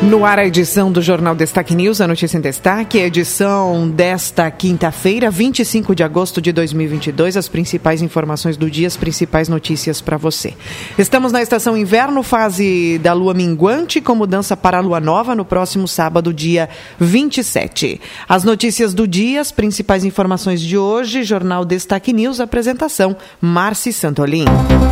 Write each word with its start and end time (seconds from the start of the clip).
No 0.00 0.24
ar, 0.24 0.38
a 0.38 0.46
edição 0.46 0.92
do 0.92 1.02
Jornal 1.02 1.34
Destaque 1.34 1.74
News, 1.74 2.00
a 2.00 2.06
notícia 2.06 2.38
em 2.38 2.40
destaque, 2.40 2.98
edição 2.98 3.88
desta 3.88 4.48
quinta-feira, 4.48 5.28
25 5.28 5.92
de 5.92 6.04
agosto 6.04 6.40
de 6.40 6.52
2022, 6.52 7.36
as 7.36 7.48
principais 7.48 8.00
informações 8.00 8.56
do 8.56 8.70
dia, 8.70 8.86
as 8.86 8.96
principais 8.96 9.48
notícias 9.48 10.00
para 10.00 10.16
você. 10.16 10.54
Estamos 10.96 11.32
na 11.32 11.42
estação 11.42 11.76
inverno, 11.76 12.22
fase 12.22 13.00
da 13.02 13.12
lua 13.12 13.34
minguante, 13.34 14.00
com 14.00 14.14
mudança 14.14 14.56
para 14.56 14.78
a 14.78 14.80
lua 14.80 15.00
nova 15.00 15.34
no 15.34 15.44
próximo 15.44 15.88
sábado, 15.88 16.32
dia 16.32 16.68
27. 17.00 18.00
As 18.28 18.44
notícias 18.44 18.94
do 18.94 19.06
dia, 19.06 19.40
as 19.40 19.50
principais 19.50 20.04
informações 20.04 20.60
de 20.60 20.78
hoje, 20.78 21.24
Jornal 21.24 21.64
Destaque 21.64 22.12
News, 22.12 22.38
apresentação, 22.38 23.16
Marci 23.40 23.92
Santolin. 23.92 24.44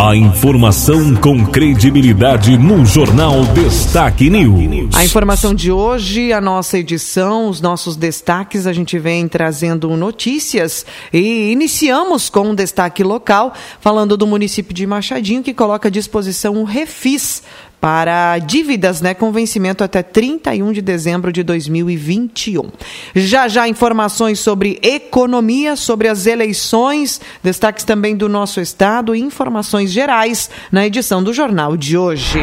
A 0.05 0.17
informação 0.17 1.15
com 1.15 1.47
credibilidade 1.47 2.59
no 2.59 2.85
Jornal 2.85 3.45
Destaque 3.55 4.29
News. 4.29 4.96
A 4.97 5.05
informação 5.05 5.55
de 5.55 5.71
hoje, 5.71 6.33
a 6.33 6.41
nossa 6.41 6.79
edição, 6.79 7.51
os 7.51 7.61
nossos 7.61 7.97
destaques, 7.97 8.67
a 8.67 8.73
gente 8.73 8.99
vem 8.99 9.29
trazendo 9.29 9.95
notícias 9.95 10.87
e 11.13 11.53
iniciamos 11.53 12.31
com 12.31 12.49
um 12.49 12.55
destaque 12.55 13.05
local, 13.05 13.53
falando 13.79 14.17
do 14.17 14.27
município 14.27 14.73
de 14.73 14.87
Machadinho, 14.87 15.43
que 15.43 15.53
coloca 15.53 15.89
à 15.89 15.91
disposição 15.91 16.55
um 16.55 16.65
refis 16.65 17.43
para 17.81 18.39
dívidas 18.39 19.01
né, 19.01 19.15
com 19.15 19.31
vencimento 19.33 19.85
até 19.85 20.03
31 20.03 20.73
de 20.73 20.83
dezembro 20.83 21.33
de 21.33 21.43
2021. 21.43 22.71
Já 23.15 23.49
já 23.49 23.69
informações 23.69 24.41
sobre 24.41 24.79
economia, 24.83 25.77
sobre 25.77 26.09
as 26.09 26.27
eleições, 26.27 27.21
destaques 27.43 27.85
também 27.85 28.17
do 28.17 28.29
nosso 28.29 28.61
estado 28.61 29.15
e 29.15 29.21
informações 29.21 29.91
gerais 29.91 30.51
na 30.71 30.87
edição 30.87 31.23
do 31.23 31.33
jornal 31.33 31.77
de 31.77 31.97
hoje. 31.97 32.41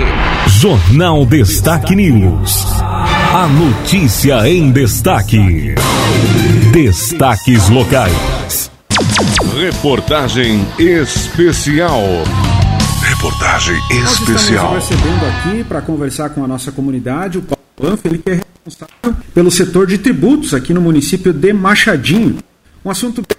Jornal 0.48 1.26
Destaque 1.26 1.96
News. 1.96 2.66
A 3.34 3.48
notícia 3.48 4.48
em 4.48 4.72
destaque. 4.72 5.76
Destaques 6.72 7.70
locais. 7.70 8.72
Reportagem 9.58 10.66
especial. 10.78 12.02
Reportagem 13.24 13.80
especial. 13.90 14.74
Nós 14.74 14.84
estamos 14.84 14.90
recebendo 14.90 15.24
aqui 15.24 15.64
para 15.64 15.82
conversar 15.82 16.32
com 16.32 16.44
a 16.44 16.48
nossa 16.48 16.74
comunidade 16.74 17.38
o 17.38 17.42
Paulo 17.42 17.64
Panf, 17.74 18.06
ele 18.06 18.18
que 18.18 18.32
é 18.32 18.34
responsável 18.34 19.16
pelo 19.34 19.50
setor 19.50 19.88
de 19.88 19.98
tributos 19.98 20.54
aqui 20.54 20.74
no 20.74 20.82
município 20.82 21.32
de 21.32 21.54
Machadinho. 21.54 22.40
Um 22.84 22.90
assunto 22.90 23.22
que 23.22 23.38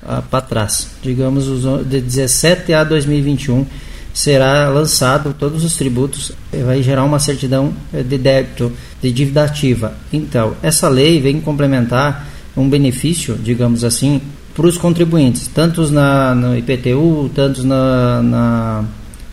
ah, 0.02 0.22
para 0.22 0.40
trás, 0.40 0.88
digamos, 1.02 1.44
de 1.86 2.00
17 2.00 2.72
a 2.72 2.82
2021 2.82 3.66
será 4.12 4.68
lançado 4.68 5.34
todos 5.38 5.64
os 5.64 5.76
tributos, 5.76 6.32
vai 6.64 6.82
gerar 6.82 7.04
uma 7.04 7.18
certidão 7.18 7.72
eh, 7.92 8.02
de 8.02 8.18
débito, 8.18 8.72
de 9.00 9.12
dívida 9.12 9.44
ativa. 9.44 9.94
Então, 10.12 10.54
essa 10.62 10.88
lei 10.88 11.20
vem 11.20 11.40
complementar 11.40 12.26
um 12.56 12.68
benefício, 12.68 13.38
digamos 13.42 13.84
assim, 13.84 14.20
para 14.54 14.66
os 14.66 14.76
contribuintes, 14.76 15.46
tantos 15.48 15.90
na, 15.90 16.34
no 16.34 16.56
IPTU, 16.56 17.30
tantos 17.34 17.64
na, 17.64 18.22
na 18.22 18.84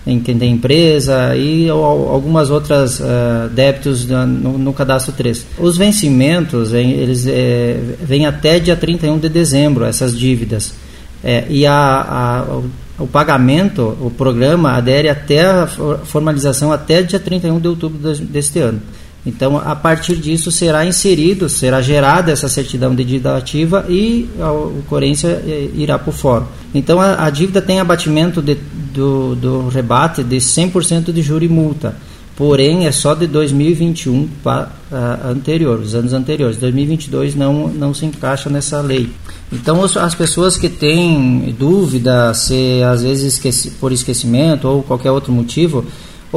em 0.08 0.22
quem 0.22 0.38
tem 0.38 0.54
empresa 0.54 1.36
e 1.36 1.70
algumas 1.70 2.50
outras 2.50 3.00
uh, 3.00 3.50
débitos 3.52 4.08
no, 4.08 4.58
no, 4.58 4.74
cadastro 4.74 5.12
3. 5.12 5.46
Os 5.60 5.78
vencimentos, 5.78 6.74
eles 6.74 7.28
é, 7.28 7.78
vêm 8.02 8.26
até 8.26 8.58
dia 8.58 8.78
31 8.78 9.20
de 9.20 9.28
dezembro, 9.28 9.84
essas 9.84 10.18
dívidas. 10.18 10.74
É, 11.22 11.46
e 11.50 11.66
a, 11.66 11.76
a, 11.78 13.04
o 13.04 13.06
pagamento, 13.06 13.98
o 14.00 14.10
programa 14.10 14.72
adere 14.72 15.10
até 15.10 15.42
a 15.42 15.68
formalização 16.06 16.72
até 16.72 17.02
dia 17.02 17.20
31 17.20 17.60
de 17.60 17.68
outubro 17.68 18.16
deste 18.16 18.60
ano. 18.60 18.82
Então, 19.26 19.58
a 19.58 19.76
partir 19.76 20.16
disso, 20.16 20.52
será 20.52 20.86
inserido, 20.86 21.50
será 21.50 21.82
gerada 21.82 22.32
essa 22.32 22.48
certidão 22.48 22.96
de 22.96 23.04
dívida 23.04 23.36
ativa 23.36 23.86
e 23.90 24.30
a 24.40 24.52
ocorrência 24.52 25.28
eh, 25.46 25.70
irá 25.76 26.00
para 26.00 26.10
o 26.10 26.14
fórum. 26.14 26.46
Então, 26.74 27.02
a, 27.02 27.26
a, 27.26 27.30
dívida 27.30 27.62
tem 27.62 27.80
abatimento 27.80 28.42
de, 28.42 28.56
do, 28.94 29.36
do 29.36 29.68
rebate 29.68 30.24
de 30.24 30.38
100% 30.38 31.12
de 31.12 31.22
juro 31.22 31.44
e 31.44 31.50
multa. 31.50 31.96
Porém, 32.38 32.86
é 32.86 32.92
só 32.92 33.16
de 33.16 33.26
2021 33.26 34.30
para 34.44 34.72
uh, 34.92 35.28
anterior, 35.30 35.80
os 35.80 35.96
anos 35.96 36.14
anteriores. 36.14 36.58
2022 36.58 37.34
não, 37.34 37.68
não 37.68 37.96
se 37.96 38.06
encaixa 38.06 38.48
nessa 38.48 38.80
lei. 38.80 39.10
Então, 39.52 39.84
as 39.84 40.14
pessoas 40.14 40.56
que 40.56 40.70
têm 40.70 41.56
dúvida, 41.58 42.32
se 42.36 42.84
às 42.84 43.02
vezes 43.02 43.34
esqueci, 43.34 43.72
por 43.72 43.92
esquecimento 43.92 44.68
ou 44.68 44.84
qualquer 44.84 45.10
outro 45.10 45.34
motivo, 45.34 45.84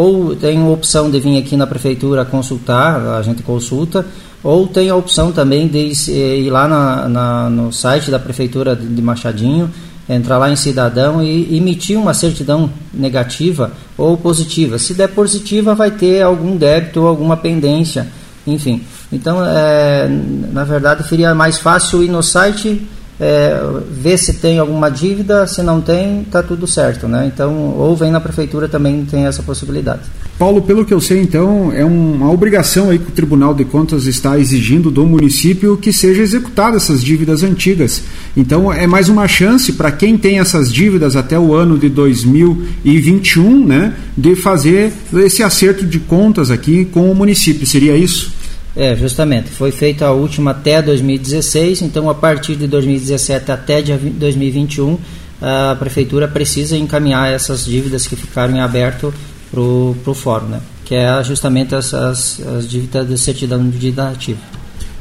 ou 0.01 0.35
tem 0.35 0.59
a 0.63 0.65
opção 0.65 1.11
de 1.11 1.21
vir 1.21 1.37
aqui 1.37 1.59
na 1.59 1.67
prefeitura 1.67 2.25
consultar, 2.25 3.19
a 3.19 3.21
gente 3.21 3.43
consulta, 3.43 4.07
ou 4.43 4.67
tem 4.67 4.89
a 4.89 4.97
opção 4.97 5.31
também 5.31 5.69
de 5.69 5.93
ir 6.09 6.49
lá 6.49 6.67
na, 6.67 7.07
na, 7.07 7.51
no 7.51 7.71
site 7.71 8.11
da 8.11 8.19
prefeitura 8.19 8.75
de 8.75 9.03
Machadinho, 9.03 9.71
entrar 10.09 10.39
lá 10.39 10.51
em 10.51 10.57
cidadão 10.57 11.23
e 11.23 11.55
emitir 11.55 11.99
uma 11.99 12.15
certidão 12.15 12.71
negativa 12.95 13.73
ou 13.99 14.17
positiva. 14.17 14.79
Se 14.79 14.95
der 14.95 15.09
positiva, 15.09 15.75
vai 15.75 15.91
ter 15.91 16.23
algum 16.23 16.57
débito 16.57 17.03
ou 17.03 17.07
alguma 17.07 17.37
pendência, 17.37 18.09
enfim. 18.47 18.83
Então, 19.13 19.45
é, 19.45 20.09
na 20.51 20.65
verdade, 20.65 21.07
seria 21.07 21.35
mais 21.35 21.59
fácil 21.59 22.03
ir 22.03 22.09
no 22.09 22.23
site 22.23 22.81
é, 23.21 23.61
ver 23.91 24.17
se 24.17 24.33
tem 24.33 24.59
alguma 24.59 24.91
dívida, 24.91 25.47
se 25.47 25.63
não 25.63 25.81
tem, 25.81 26.23
está 26.23 26.43
tudo 26.43 26.67
certo, 26.67 27.07
né? 27.07 27.31
Então, 27.33 27.75
ou 27.77 27.95
vem 27.95 28.11
na 28.11 28.21
prefeitura 28.21 28.67
também 28.67 29.05
tem 29.05 29.27
essa 29.27 29.43
possibilidade. 29.43 30.03
Paulo, 30.39 30.63
pelo 30.63 30.87
que 30.87 30.95
eu 30.95 31.03
sei, 31.03 31.21
então, 31.21 31.71
é 31.71 31.85
uma 31.85 32.31
obrigação 32.31 32.89
aí 32.89 32.99
que 32.99 33.11
o 33.11 33.13
Tribunal 33.13 33.53
de 33.53 33.63
Contas 33.63 34.07
está 34.07 34.39
exigindo 34.39 34.91
do 34.91 35.05
município 35.05 35.77
que 35.77 35.93
seja 35.93 36.23
executada 36.23 36.79
essas 36.79 37.05
dívidas 37.05 37.43
antigas. 37.43 38.03
Então, 38.35 38.73
é 38.73 38.87
mais 38.87 39.11
uma 39.11 39.29
chance 39.29 39.75
para 39.75 39.93
quem 39.93 40.17
tem 40.17 40.39
essas 40.39 40.73
dívidas 40.73 41.15
até 41.15 41.39
o 41.39 41.55
ano 41.55 41.77
de 41.77 41.91
2021, 41.91 43.67
né, 43.67 43.95
de 44.17 44.35
fazer 44.35 44.95
esse 45.13 45.43
acerto 45.43 45.85
de 45.85 46.01
contas 46.01 46.51
aqui 46.51 46.87
com 46.87 47.11
o 47.11 47.15
município. 47.15 47.67
Seria 47.67 47.95
isso? 47.95 48.33
É, 48.77 48.95
justamente. 48.95 49.51
Foi 49.51 49.73
feita 49.73 50.07
a 50.07 50.13
última 50.13 50.53
até 50.53 50.81
2016, 50.81 51.83
então 51.83 52.09
a 52.09 52.15
partir 52.15 52.57
de 52.57 52.67
2017 52.67 53.51
até 53.51 53.83
2021, 53.83 54.99
a 55.41 55.77
prefeitura 55.79 56.29
precisa 56.29 56.77
encaminhar 56.77 57.33
essas 57.33 57.65
dívidas 57.65 58.07
que 58.07 58.15
ficaram 58.15 58.55
em 58.55 58.61
aberto 58.61 59.13
para 59.51 59.61
o 59.61 60.15
fórum, 60.15 60.47
né? 60.47 60.61
que 60.91 60.97
é 60.97 61.23
justamente 61.23 61.73
as, 61.73 61.95
as, 61.95 62.41
as 62.41 62.69
dívidas 62.69 63.09
de 63.09 63.17
certidão 63.17 63.69
de 63.69 63.95
ativa. 64.01 64.41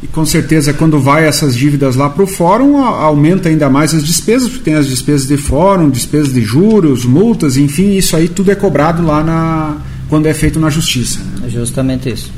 E 0.04 0.08
com 0.08 0.24
certeza, 0.24 0.72
quando 0.72 1.00
vai 1.00 1.26
essas 1.26 1.56
dívidas 1.56 1.96
lá 1.96 2.08
para 2.08 2.24
o 2.24 2.28
fórum, 2.28 2.78
aumenta 2.78 3.50
ainda 3.50 3.70
mais 3.72 3.96
as 3.96 4.04
despesas, 4.04 4.50
porque 4.50 4.66
tem 4.66 4.76
as 4.76 4.88
despesas 4.88 5.28
de 5.28 5.36
fórum, 5.36 5.90
despesas 5.90 6.32
de 6.32 6.42
juros, 6.42 7.06
multas, 7.06 7.58
enfim, 7.58 7.98
isso 7.98 8.16
aí 8.16 8.30
tudo 8.30 8.52
é 8.52 8.56
cobrado 8.56 9.04
lá 9.04 9.24
na, 9.24 9.78
quando 10.08 10.28
é 10.28 10.34
feito 10.34 10.60
na 10.60 10.70
justiça. 10.70 11.20
É 11.44 11.50
justamente 11.50 12.08
isso. 12.08 12.32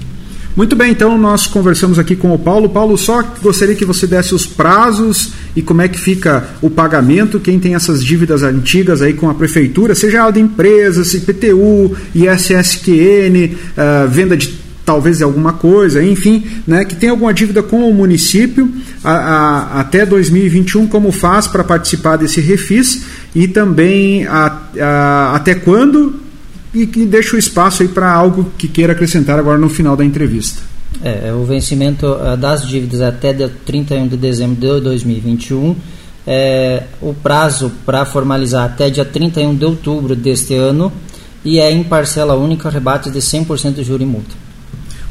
Muito 0.53 0.75
bem, 0.75 0.91
então 0.91 1.17
nós 1.17 1.47
conversamos 1.47 1.97
aqui 1.97 2.13
com 2.13 2.33
o 2.33 2.39
Paulo. 2.39 2.67
Paulo, 2.67 2.97
só 2.97 3.23
gostaria 3.41 3.73
que 3.73 3.85
você 3.85 4.05
desse 4.05 4.35
os 4.35 4.45
prazos 4.45 5.31
e 5.55 5.61
como 5.61 5.81
é 5.81 5.87
que 5.87 5.97
fica 5.97 6.45
o 6.61 6.69
pagamento, 6.69 7.39
quem 7.39 7.57
tem 7.57 7.73
essas 7.73 8.03
dívidas 8.03 8.43
antigas 8.43 9.01
aí 9.01 9.13
com 9.13 9.29
a 9.29 9.33
prefeitura, 9.33 9.95
seja 9.95 10.17
ela 10.17 10.31
de 10.31 10.41
empresas, 10.41 11.13
IPTU, 11.13 11.95
ISSQN, 12.13 13.45
uh, 13.45 13.57
eh, 13.77 14.07
venda 14.09 14.35
de 14.35 14.59
talvez 14.85 15.21
alguma 15.21 15.53
coisa, 15.53 16.03
enfim, 16.03 16.43
né, 16.67 16.83
que 16.83 16.95
tem 16.95 17.09
alguma 17.09 17.33
dívida 17.33 17.63
com 17.63 17.89
o 17.89 17.93
município 17.93 18.69
a, 19.03 19.11
a, 19.11 19.79
até 19.79 20.05
2021, 20.05 20.87
como 20.87 21.13
faz 21.13 21.47
para 21.47 21.63
participar 21.63 22.17
desse 22.17 22.41
refis 22.41 23.03
e 23.33 23.47
também 23.47 24.27
a, 24.27 25.33
até 25.33 25.55
quando 25.55 26.30
e 26.73 26.87
que 26.87 27.05
deixa 27.05 27.35
o 27.35 27.39
espaço 27.39 27.83
aí 27.83 27.89
para 27.89 28.11
algo 28.11 28.51
que 28.57 28.67
queira 28.67 28.93
acrescentar 28.93 29.37
agora 29.37 29.57
no 29.57 29.69
final 29.69 29.95
da 29.95 30.05
entrevista. 30.05 30.61
É, 31.03 31.29
é 31.29 31.33
o 31.33 31.43
vencimento 31.43 32.05
uh, 32.05 32.37
das 32.37 32.67
dívidas 32.67 33.01
até 33.01 33.33
dia 33.33 33.51
31 33.65 34.07
de 34.07 34.17
dezembro 34.17 34.55
de 34.55 34.81
2021. 34.81 35.75
É, 36.25 36.83
o 37.01 37.13
prazo 37.13 37.71
para 37.85 38.05
formalizar 38.05 38.65
até 38.65 38.89
dia 38.89 39.03
31 39.03 39.55
de 39.55 39.65
outubro 39.65 40.15
deste 40.15 40.53
ano 40.53 40.91
e 41.43 41.59
é 41.59 41.71
em 41.71 41.83
parcela 41.83 42.35
única 42.35 42.69
rebate 42.69 43.09
de 43.09 43.19
100% 43.19 43.73
de 43.73 43.83
juro 43.83 44.03
e 44.03 44.05
multa. 44.05 44.40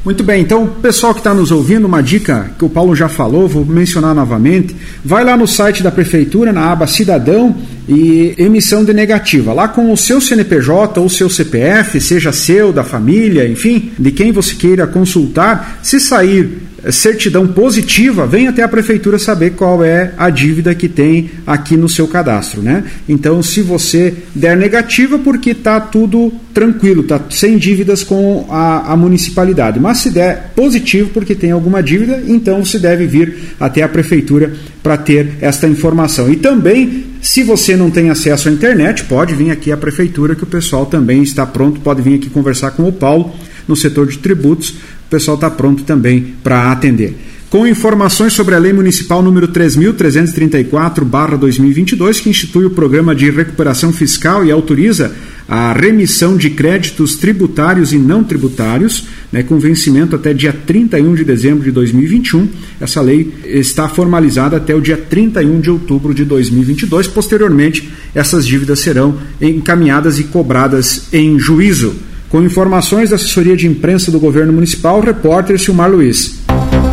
Muito 0.03 0.23
bem, 0.23 0.41
então, 0.41 0.65
pessoal 0.65 1.13
que 1.13 1.19
está 1.19 1.31
nos 1.31 1.51
ouvindo, 1.51 1.85
uma 1.85 2.01
dica 2.01 2.49
que 2.57 2.65
o 2.65 2.69
Paulo 2.69 2.95
já 2.95 3.07
falou, 3.07 3.47
vou 3.47 3.63
mencionar 3.63 4.15
novamente. 4.15 4.75
Vai 5.05 5.23
lá 5.23 5.37
no 5.37 5.47
site 5.47 5.83
da 5.83 5.91
Prefeitura, 5.91 6.51
na 6.51 6.71
aba 6.71 6.87
Cidadão 6.87 7.55
e 7.87 8.33
emissão 8.35 8.83
de 8.83 8.95
negativa. 8.95 9.53
Lá 9.53 9.67
com 9.67 9.93
o 9.93 9.97
seu 9.97 10.19
CNPJ 10.19 10.99
ou 10.99 11.07
seu 11.07 11.29
CPF, 11.29 12.01
seja 12.01 12.31
seu, 12.31 12.73
da 12.73 12.83
família, 12.83 13.47
enfim, 13.47 13.91
de 13.99 14.11
quem 14.11 14.31
você 14.31 14.55
queira 14.55 14.87
consultar, 14.87 15.79
se 15.83 15.99
sair 15.99 16.49
certidão 16.89 17.47
positiva, 17.47 18.25
vem 18.25 18.47
até 18.47 18.63
a 18.63 18.67
prefeitura 18.67 19.19
saber 19.19 19.51
qual 19.51 19.83
é 19.83 20.13
a 20.17 20.29
dívida 20.29 20.73
que 20.73 20.89
tem 20.89 21.29
aqui 21.45 21.77
no 21.77 21.87
seu 21.87 22.07
cadastro, 22.07 22.61
né? 22.61 22.83
Então, 23.07 23.43
se 23.43 23.61
você 23.61 24.13
der 24.33 24.57
negativa, 24.57 25.19
porque 25.19 25.51
está 25.51 25.79
tudo 25.79 26.31
tranquilo, 26.53 27.01
está 27.01 27.19
sem 27.29 27.57
dívidas 27.57 28.03
com 28.03 28.47
a, 28.49 28.93
a, 28.93 28.97
municipalidade. 28.97 29.79
Mas 29.79 29.99
se 29.99 30.09
der 30.09 30.51
positivo, 30.55 31.11
porque 31.13 31.35
tem 31.35 31.51
alguma 31.51 31.83
dívida, 31.83 32.23
então 32.27 32.63
você 32.63 32.79
deve 32.79 33.05
vir 33.05 33.35
até 33.59 33.83
a 33.83 33.89
prefeitura 33.89 34.53
para 34.81 34.97
ter 34.97 35.33
esta 35.41 35.67
informação. 35.67 36.31
E 36.31 36.35
também, 36.35 37.05
se 37.21 37.43
você 37.43 37.75
não 37.75 37.91
tem 37.91 38.09
acesso 38.09 38.49
à 38.49 38.51
internet, 38.51 39.03
pode 39.05 39.35
vir 39.35 39.51
aqui 39.51 39.71
à 39.71 39.77
prefeitura, 39.77 40.35
que 40.35 40.43
o 40.43 40.47
pessoal 40.47 40.85
também 40.85 41.21
está 41.21 41.45
pronto, 41.45 41.79
pode 41.79 42.01
vir 42.01 42.15
aqui 42.15 42.29
conversar 42.29 42.71
com 42.71 42.87
o 42.87 42.91
Paulo 42.91 43.33
no 43.67 43.75
setor 43.75 44.07
de 44.07 44.17
tributos 44.17 44.75
pessoal 45.11 45.35
está 45.35 45.49
pronto 45.49 45.83
também 45.83 46.35
para 46.41 46.71
atender. 46.71 47.17
Com 47.49 47.67
informações 47.67 48.31
sobre 48.31 48.55
a 48.55 48.57
Lei 48.57 48.71
Municipal 48.71 49.21
número 49.21 49.49
3.334-2022, 49.49 52.21
que 52.21 52.29
institui 52.29 52.63
o 52.63 52.69
Programa 52.69 53.13
de 53.13 53.29
Recuperação 53.29 53.91
Fiscal 53.91 54.45
e 54.45 54.51
autoriza 54.51 55.13
a 55.49 55.73
remissão 55.73 56.37
de 56.37 56.51
créditos 56.51 57.17
tributários 57.17 57.91
e 57.91 57.97
não 57.97 58.23
tributários, 58.23 59.05
né, 59.33 59.43
com 59.43 59.59
vencimento 59.59 60.15
até 60.15 60.33
dia 60.33 60.53
31 60.53 61.13
de 61.13 61.25
dezembro 61.25 61.65
de 61.65 61.71
2021. 61.71 62.47
Essa 62.79 63.01
lei 63.01 63.33
está 63.43 63.89
formalizada 63.89 64.55
até 64.55 64.73
o 64.73 64.79
dia 64.79 64.95
31 64.95 65.59
de 65.59 65.69
outubro 65.69 66.13
de 66.13 66.23
2022. 66.23 67.07
Posteriormente, 67.07 67.91
essas 68.15 68.47
dívidas 68.47 68.79
serão 68.79 69.17
encaminhadas 69.41 70.19
e 70.19 70.23
cobradas 70.23 71.09
em 71.11 71.37
juízo. 71.37 72.10
Com 72.31 72.41
informações 72.41 73.09
da 73.09 73.17
assessoria 73.17 73.57
de 73.57 73.67
imprensa 73.67 74.09
do 74.09 74.17
governo 74.17 74.53
municipal, 74.53 75.01
repórter 75.01 75.59
Silmar 75.59 75.91
Luiz. 75.91 76.40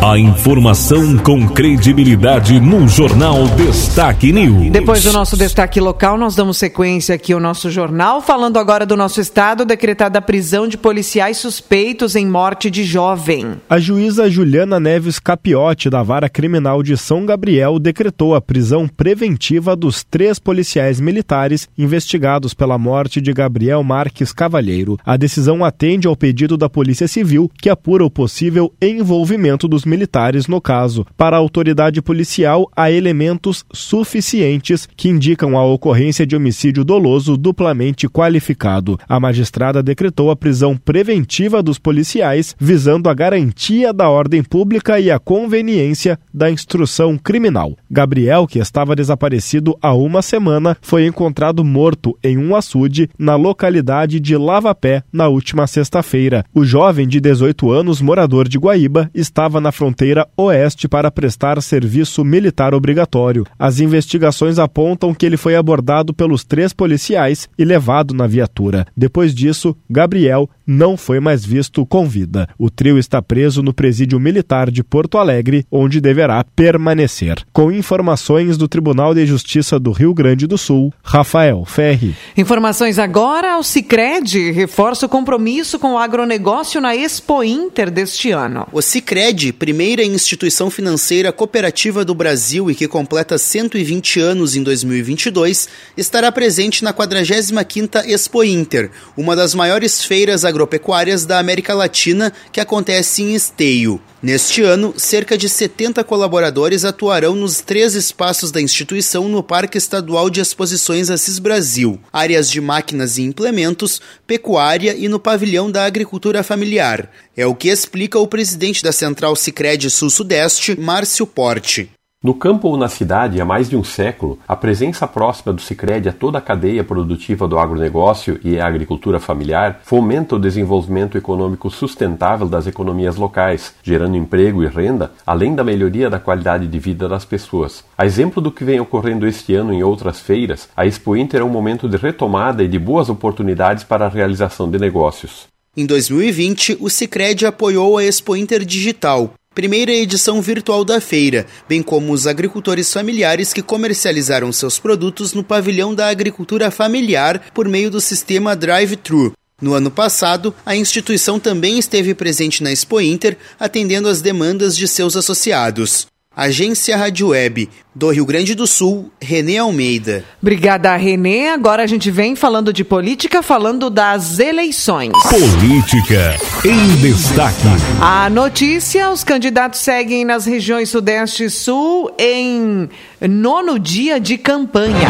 A 0.01 0.17
informação 0.17 1.17
com 1.17 1.45
credibilidade 1.45 2.57
no 2.57 2.87
Jornal 2.87 3.45
Destaque 3.49 4.31
News. 4.31 4.71
Depois 4.71 5.03
do 5.03 5.11
nosso 5.11 5.35
destaque 5.35 5.77
local, 5.81 6.17
nós 6.17 6.35
damos 6.35 6.55
sequência 6.55 7.13
aqui 7.13 7.33
ao 7.33 7.39
nosso 7.39 7.69
jornal, 7.69 8.21
falando 8.21 8.57
agora 8.57 8.85
do 8.85 8.95
nosso 8.95 9.19
estado, 9.19 9.65
decretada 9.65 10.17
a 10.17 10.21
prisão 10.21 10.69
de 10.69 10.77
policiais 10.77 11.35
suspeitos 11.35 12.15
em 12.15 12.25
morte 12.25 12.71
de 12.71 12.85
jovem. 12.85 13.55
A 13.69 13.77
juíza 13.77 14.29
Juliana 14.29 14.79
Neves 14.79 15.19
Capiotti, 15.19 15.89
da 15.89 16.01
Vara 16.01 16.29
Criminal 16.29 16.81
de 16.81 16.95
São 16.95 17.25
Gabriel, 17.25 17.77
decretou 17.77 18.33
a 18.33 18.41
prisão 18.41 18.87
preventiva 18.87 19.75
dos 19.75 20.01
três 20.01 20.39
policiais 20.39 21.01
militares 21.01 21.67
investigados 21.77 22.53
pela 22.53 22.77
morte 22.77 23.19
de 23.19 23.33
Gabriel 23.33 23.83
Marques 23.83 24.31
Cavalheiro. 24.31 24.97
A 25.05 25.17
decisão 25.17 25.63
atende 25.63 26.07
ao 26.07 26.15
pedido 26.15 26.55
da 26.55 26.69
Polícia 26.69 27.07
Civil, 27.07 27.51
que 27.61 27.69
apura 27.69 28.05
o 28.05 28.09
possível 28.09 28.73
envolvimento 28.81 29.67
dos 29.67 29.88
militares 29.89 30.47
no 30.47 30.61
caso. 30.61 31.05
Para 31.17 31.35
a 31.35 31.39
autoridade 31.39 32.01
policial, 32.01 32.69
há 32.75 32.91
elementos 32.91 33.65
suficientes 33.73 34.87
que 34.95 35.09
indicam 35.09 35.57
a 35.57 35.65
ocorrência 35.65 36.25
de 36.25 36.35
homicídio 36.35 36.85
doloso 36.85 37.35
duplamente 37.35 38.07
qualificado. 38.07 38.97
A 39.07 39.19
magistrada 39.19 39.81
decretou 39.81 40.29
a 40.31 40.35
prisão 40.35 40.77
preventiva 40.77 41.63
dos 41.63 41.79
policiais, 41.79 42.55
visando 42.59 43.09
a 43.09 43.13
garantia 43.13 43.91
da 43.91 44.09
ordem 44.09 44.43
pública 44.43 44.99
e 44.99 45.09
a 45.09 45.17
conveniência 45.17 46.19
da 46.33 46.51
instrução 46.51 47.17
criminal. 47.17 47.75
Gabriel, 47.89 48.45
que 48.45 48.59
estava 48.59 48.95
desaparecido 48.95 49.77
há 49.81 49.93
uma 49.93 50.21
semana, 50.21 50.77
foi 50.81 51.05
encontrado 51.05 51.63
morto 51.63 52.17
em 52.23 52.37
um 52.37 52.55
açude 52.55 53.09
na 53.17 53.35
localidade 53.35 54.19
de 54.19 54.37
Lavapé 54.37 55.03
na 55.11 55.27
última 55.27 55.65
sexta-feira. 55.67 56.45
O 56.53 56.63
jovem 56.63 57.07
de 57.07 57.19
18 57.19 57.71
anos, 57.71 58.01
morador 58.01 58.47
de 58.47 58.57
Guaíba, 58.57 59.09
estava 59.13 59.59
na 59.59 59.71
fronteira 59.79 60.27
oeste 60.35 60.89
para 60.89 61.09
prestar 61.09 61.61
serviço 61.61 62.25
militar 62.25 62.73
obrigatório. 62.73 63.45
As 63.57 63.79
investigações 63.79 64.59
apontam 64.59 65.13
que 65.13 65.25
ele 65.25 65.37
foi 65.37 65.55
abordado 65.55 66.13
pelos 66.13 66.43
três 66.43 66.73
policiais 66.73 67.47
e 67.57 67.63
levado 67.63 68.13
na 68.13 68.27
viatura. 68.27 68.85
Depois 68.95 69.33
disso, 69.33 69.73
Gabriel 69.89 70.49
não 70.67 70.97
foi 70.97 71.21
mais 71.21 71.45
visto 71.45 71.85
com 71.85 72.05
vida. 72.07 72.47
O 72.57 72.69
trio 72.69 72.99
está 72.99 73.21
preso 73.21 73.63
no 73.63 73.73
presídio 73.73 74.19
militar 74.19 74.69
de 74.69 74.83
Porto 74.83 75.17
Alegre, 75.17 75.65
onde 75.71 76.01
deverá 76.01 76.43
permanecer. 76.43 77.37
Com 77.53 77.71
informações 77.71 78.57
do 78.57 78.67
Tribunal 78.67 79.15
de 79.15 79.25
Justiça 79.25 79.79
do 79.79 79.91
Rio 79.91 80.13
Grande 80.13 80.45
do 80.45 80.57
Sul, 80.57 80.93
Rafael 81.01 81.63
Ferri. 81.65 82.13
Informações 82.35 82.99
agora 82.99 83.53
ao 83.53 83.63
Cicred 83.63 84.51
reforça 84.51 85.05
o 85.05 85.09
compromisso 85.09 85.79
com 85.79 85.93
o 85.93 85.97
agronegócio 85.97 86.81
na 86.81 86.95
Expo 86.95 87.43
Inter 87.43 87.89
deste 87.89 88.29
ano. 88.31 88.67
O 88.71 88.81
Cicred, 88.81 89.53
primeira 89.69 90.03
instituição 90.03 90.71
financeira 90.71 91.31
cooperativa 91.31 92.03
do 92.03 92.15
Brasil 92.15 92.71
e 92.71 92.73
que 92.73 92.87
completa 92.87 93.37
120 93.37 94.19
anos 94.19 94.55
em 94.55 94.63
2022, 94.63 95.69
estará 95.95 96.31
presente 96.31 96.83
na 96.83 96.91
45ª 96.91 98.03
Expo 98.07 98.43
Inter, 98.43 98.89
uma 99.15 99.35
das 99.35 99.53
maiores 99.53 100.03
feiras 100.03 100.43
agropecuárias 100.43 101.23
da 101.23 101.37
América 101.37 101.75
Latina 101.75 102.33
que 102.51 102.59
acontece 102.59 103.21
em 103.21 103.35
Esteio. 103.35 104.01
Neste 104.21 104.61
ano, 104.61 104.93
cerca 104.97 105.37
de 105.37 105.47
70 105.47 106.03
colaboradores 106.03 106.83
atuarão 106.83 107.35
nos 107.35 107.61
três 107.61 107.95
espaços 107.95 108.51
da 108.51 108.61
instituição 108.61 109.29
no 109.29 109.41
Parque 109.41 109.77
Estadual 109.77 110.29
de 110.29 110.41
Exposições 110.41 111.09
Assis 111.09 111.39
Brasil, 111.39 111.97
áreas 112.11 112.49
de 112.49 112.59
máquinas 112.59 113.17
e 113.17 113.21
implementos, 113.21 114.01
pecuária 114.27 114.93
e 114.93 115.07
no 115.07 115.21
pavilhão 115.21 115.71
da 115.71 115.85
agricultura 115.85 116.43
familiar. 116.43 117.09
É 117.37 117.45
o 117.45 117.55
que 117.55 117.69
explica 117.69 118.19
o 118.19 118.27
presidente 118.27 118.83
da 118.83 118.91
Central 118.91 119.37
Sicredi 119.59 119.89
Sul-Sudeste, 119.89 120.79
Márcio 120.79 121.27
Porte. 121.27 121.89
No 122.23 122.33
campo 122.33 122.69
ou 122.69 122.77
na 122.77 122.87
cidade, 122.87 123.41
há 123.41 123.43
mais 123.43 123.69
de 123.69 123.75
um 123.75 123.83
século, 123.83 124.39
a 124.47 124.55
presença 124.55 125.05
próxima 125.05 125.51
do 125.51 125.61
Sicredi 125.61 126.07
a 126.07 126.13
toda 126.13 126.37
a 126.37 126.41
cadeia 126.41 126.81
produtiva 126.81 127.45
do 127.45 127.59
agronegócio 127.59 128.39
e 128.41 128.57
a 128.57 128.65
agricultura 128.65 129.19
familiar 129.19 129.81
fomenta 129.83 130.37
o 130.37 130.39
desenvolvimento 130.39 131.17
econômico 131.17 131.69
sustentável 131.69 132.47
das 132.47 132.67
economias 132.67 133.17
locais, 133.17 133.73
gerando 133.83 134.15
emprego 134.15 134.63
e 134.63 134.67
renda, 134.67 135.11
além 135.27 135.53
da 135.53 135.61
melhoria 135.61 136.09
da 136.09 136.19
qualidade 136.21 136.65
de 136.65 136.79
vida 136.79 137.09
das 137.09 137.25
pessoas. 137.25 137.83
A 137.97 138.05
exemplo 138.05 138.41
do 138.41 138.53
que 138.53 138.63
vem 138.63 138.79
ocorrendo 138.79 139.27
este 139.27 139.55
ano 139.55 139.73
em 139.73 139.83
outras 139.83 140.21
feiras, 140.21 140.69
a 140.73 140.85
Expo 140.85 141.17
Inter 141.17 141.41
é 141.41 141.43
um 141.43 141.49
momento 141.49 141.89
de 141.89 141.97
retomada 141.97 142.63
e 142.63 142.67
de 142.69 142.79
boas 142.79 143.09
oportunidades 143.09 143.83
para 143.83 144.05
a 144.05 144.09
realização 144.09 144.71
de 144.71 144.79
negócios. 144.79 145.49
Em 145.75 145.85
2020, 145.85 146.77
o 146.79 146.89
Sicredi 146.89 147.45
apoiou 147.45 147.97
a 147.97 148.03
Expo 148.03 148.35
Inter 148.35 148.65
Digital, 148.65 149.33
primeira 149.53 149.91
edição 149.91 150.41
virtual 150.41 150.85
da 150.85 151.01
feira, 151.01 151.45
bem 151.67 151.81
como 151.81 152.13
os 152.13 152.27
agricultores 152.27 152.93
familiares 152.93 153.51
que 153.51 153.61
comercializaram 153.61 154.51
seus 154.51 154.79
produtos 154.79 155.33
no 155.33 155.43
pavilhão 155.43 155.93
da 155.93 156.07
agricultura 156.07 156.71
familiar 156.71 157.51
por 157.53 157.67
meio 157.67 157.89
do 157.89 157.99
sistema 157.99 158.55
Drive-Thru. 158.55 159.33
No 159.61 159.73
ano 159.73 159.91
passado, 159.91 160.55
a 160.65 160.75
instituição 160.75 161.39
também 161.39 161.77
esteve 161.77 162.13
presente 162.13 162.63
na 162.63 162.71
Expo 162.71 163.01
Inter, 163.01 163.37
atendendo 163.59 164.07
às 164.07 164.21
demandas 164.21 164.77
de 164.77 164.87
seus 164.87 165.17
associados. 165.17 166.07
Agência 166.35 166.95
Rádio 166.95 167.29
Web 167.29 167.67
do 167.93 168.11
Rio 168.11 168.23
Grande 168.23 168.53
do 168.53 168.67
Sul, 168.67 169.11
Renê 169.19 169.57
Almeida. 169.57 170.23
Obrigada, 170.41 170.95
Renê. 170.95 171.49
Agora 171.49 171.83
a 171.83 171.87
gente 171.87 172.11
vem 172.11 172.35
falando 172.35 172.71
de 172.71 172.83
política, 172.83 173.41
falando 173.41 173.89
das 173.89 174.37
eleições. 174.37 175.11
Política 175.27 176.37
em 176.63 176.95
destaque. 177.01 177.67
A 177.99 178.29
notícia: 178.29 179.09
os 179.09 179.23
candidatos 179.23 179.79
seguem 179.79 180.23
nas 180.23 180.45
regiões 180.45 180.89
Sudeste 180.89 181.45
e 181.45 181.49
Sul 181.49 182.11
em 182.17 182.87
nono 183.19 183.79
dia 183.79 184.19
de 184.19 184.37
campanha. 184.37 185.09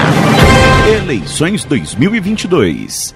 Eleições 1.04 1.66
2022. 1.66 3.14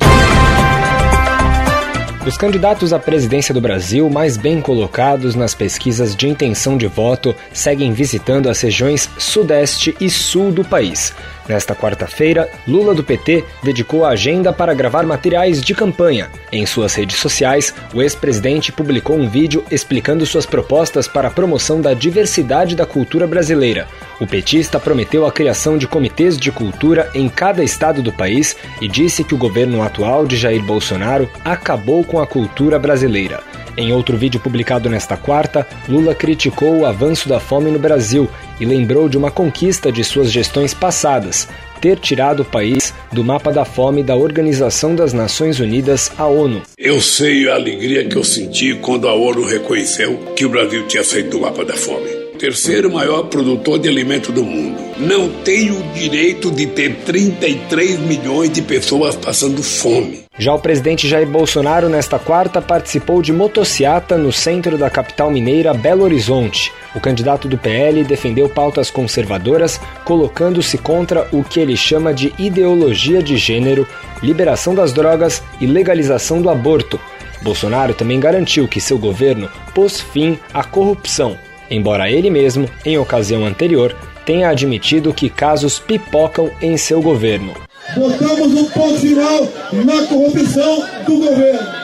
Os 2.25 2.37
candidatos 2.37 2.93
à 2.93 2.99
presidência 2.99 3.53
do 3.53 3.59
Brasil 3.59 4.09
mais 4.09 4.37
bem 4.37 4.61
colocados 4.61 5.35
nas 5.35 5.53
pesquisas 5.53 6.15
de 6.15 6.25
intenção 6.25 6.77
de 6.77 6.87
voto 6.87 7.35
seguem 7.51 7.91
visitando 7.91 8.49
as 8.49 8.61
regiões 8.61 9.09
Sudeste 9.17 9.93
e 9.99 10.09
Sul 10.09 10.49
do 10.49 10.63
país. 10.63 11.13
Nesta 11.49 11.75
quarta-feira, 11.75 12.49
Lula 12.65 12.95
do 12.95 13.03
PT 13.03 13.43
dedicou 13.61 14.05
a 14.05 14.11
agenda 14.11 14.53
para 14.53 14.73
gravar 14.73 15.05
materiais 15.05 15.61
de 15.61 15.75
campanha. 15.75 16.31
Em 16.49 16.65
suas 16.65 16.95
redes 16.95 17.17
sociais, 17.17 17.75
o 17.93 18.01
ex-presidente 18.01 18.71
publicou 18.71 19.17
um 19.17 19.27
vídeo 19.27 19.61
explicando 19.69 20.25
suas 20.25 20.45
propostas 20.45 21.09
para 21.09 21.27
a 21.27 21.31
promoção 21.31 21.81
da 21.81 21.93
diversidade 21.93 22.73
da 22.73 22.85
cultura 22.85 23.27
brasileira. 23.27 23.85
O 24.23 24.27
petista 24.27 24.79
prometeu 24.79 25.25
a 25.25 25.31
criação 25.33 25.77
de 25.77 25.85
comitês 25.85 26.37
de 26.37 26.49
cultura 26.49 27.11
em 27.13 27.27
cada 27.27 27.61
estado 27.61 28.01
do 28.01 28.09
país 28.09 28.55
e 28.79 28.87
disse 28.87 29.21
que 29.21 29.35
o 29.35 29.37
governo 29.37 29.81
atual 29.81 30.25
de 30.25 30.37
Jair 30.37 30.63
Bolsonaro 30.63 31.29
acabou 31.43 32.05
com 32.05 32.21
a 32.21 32.25
cultura 32.25 32.79
brasileira. 32.79 33.43
Em 33.75 33.91
outro 33.91 34.15
vídeo 34.17 34.39
publicado 34.39 34.89
nesta 34.89 35.17
quarta, 35.17 35.67
Lula 35.89 36.15
criticou 36.15 36.73
o 36.77 36.85
avanço 36.85 37.27
da 37.27 37.37
fome 37.37 37.69
no 37.69 37.77
Brasil 37.77 38.29
e 38.61 38.65
lembrou 38.65 39.09
de 39.09 39.17
uma 39.17 39.29
conquista 39.29 39.91
de 39.91 40.05
suas 40.05 40.31
gestões 40.31 40.73
passadas, 40.73 41.49
ter 41.81 41.99
tirado 41.99 42.43
o 42.43 42.45
país 42.45 42.93
do 43.11 43.25
mapa 43.25 43.51
da 43.51 43.65
fome 43.65 44.03
da 44.03 44.15
Organização 44.15 44.95
das 44.95 45.11
Nações 45.11 45.59
Unidas, 45.59 46.13
a 46.17 46.27
ONU. 46.27 46.61
Eu 46.77 47.01
sei 47.01 47.49
a 47.49 47.55
alegria 47.55 48.07
que 48.07 48.15
eu 48.15 48.23
senti 48.23 48.73
quando 48.75 49.09
a 49.09 49.13
ONU 49.13 49.43
reconheceu 49.43 50.17
que 50.33 50.45
o 50.45 50.49
Brasil 50.49 50.87
tinha 50.87 51.03
saído 51.03 51.31
do 51.31 51.41
mapa 51.41 51.65
da 51.65 51.75
fome 51.75 52.22
terceiro 52.43 52.91
maior 52.91 53.23
produtor 53.27 53.79
de 53.79 53.87
alimento 53.87 54.29
do 54.29 54.43
mundo. 54.43 54.77
Não 54.97 55.29
tem 55.29 55.71
o 55.71 55.81
direito 55.93 56.51
de 56.51 56.67
ter 56.67 56.93
33 57.05 57.97
milhões 57.99 58.51
de 58.51 58.61
pessoas 58.61 59.15
passando 59.15 59.63
fome. 59.63 60.25
Já 60.37 60.53
o 60.53 60.59
presidente 60.59 61.07
Jair 61.07 61.25
Bolsonaro, 61.25 61.87
nesta 61.87 62.19
quarta, 62.19 62.61
participou 62.61 63.21
de 63.21 63.31
motociata 63.31 64.17
no 64.17 64.33
centro 64.33 64.77
da 64.77 64.89
capital 64.89 65.31
mineira 65.31 65.73
Belo 65.73 66.03
Horizonte. 66.03 66.69
O 66.93 66.99
candidato 66.99 67.47
do 67.47 67.57
PL 67.57 68.03
defendeu 68.03 68.49
pautas 68.49 68.91
conservadoras, 68.91 69.79
colocando-se 70.03 70.77
contra 70.77 71.25
o 71.31 71.45
que 71.45 71.61
ele 71.61 71.77
chama 71.77 72.13
de 72.13 72.33
ideologia 72.37 73.23
de 73.23 73.37
gênero, 73.37 73.87
liberação 74.21 74.75
das 74.75 74.91
drogas 74.91 75.41
e 75.61 75.65
legalização 75.65 76.41
do 76.41 76.49
aborto. 76.49 76.99
Bolsonaro 77.41 77.93
também 77.93 78.19
garantiu 78.19 78.67
que 78.67 78.81
seu 78.81 78.97
governo 78.97 79.49
pôs 79.73 80.01
fim 80.01 80.37
à 80.53 80.61
corrupção 80.61 81.37
embora 81.73 82.09
ele 82.09 82.29
mesmo, 82.29 82.69
em 82.85 82.97
ocasião 82.97 83.45
anterior, 83.45 83.95
tenha 84.25 84.49
admitido 84.49 85.13
que 85.13 85.29
casos 85.29 85.79
pipocam 85.79 86.49
em 86.61 86.77
seu 86.77 87.01
governo. 87.01 87.53
Botamos 87.95 88.53
um 88.53 88.65
ponto 88.65 88.99
final 88.99 89.47
na 89.73 90.07
corrupção 90.07 90.85
do 91.05 91.17
governo. 91.17 91.83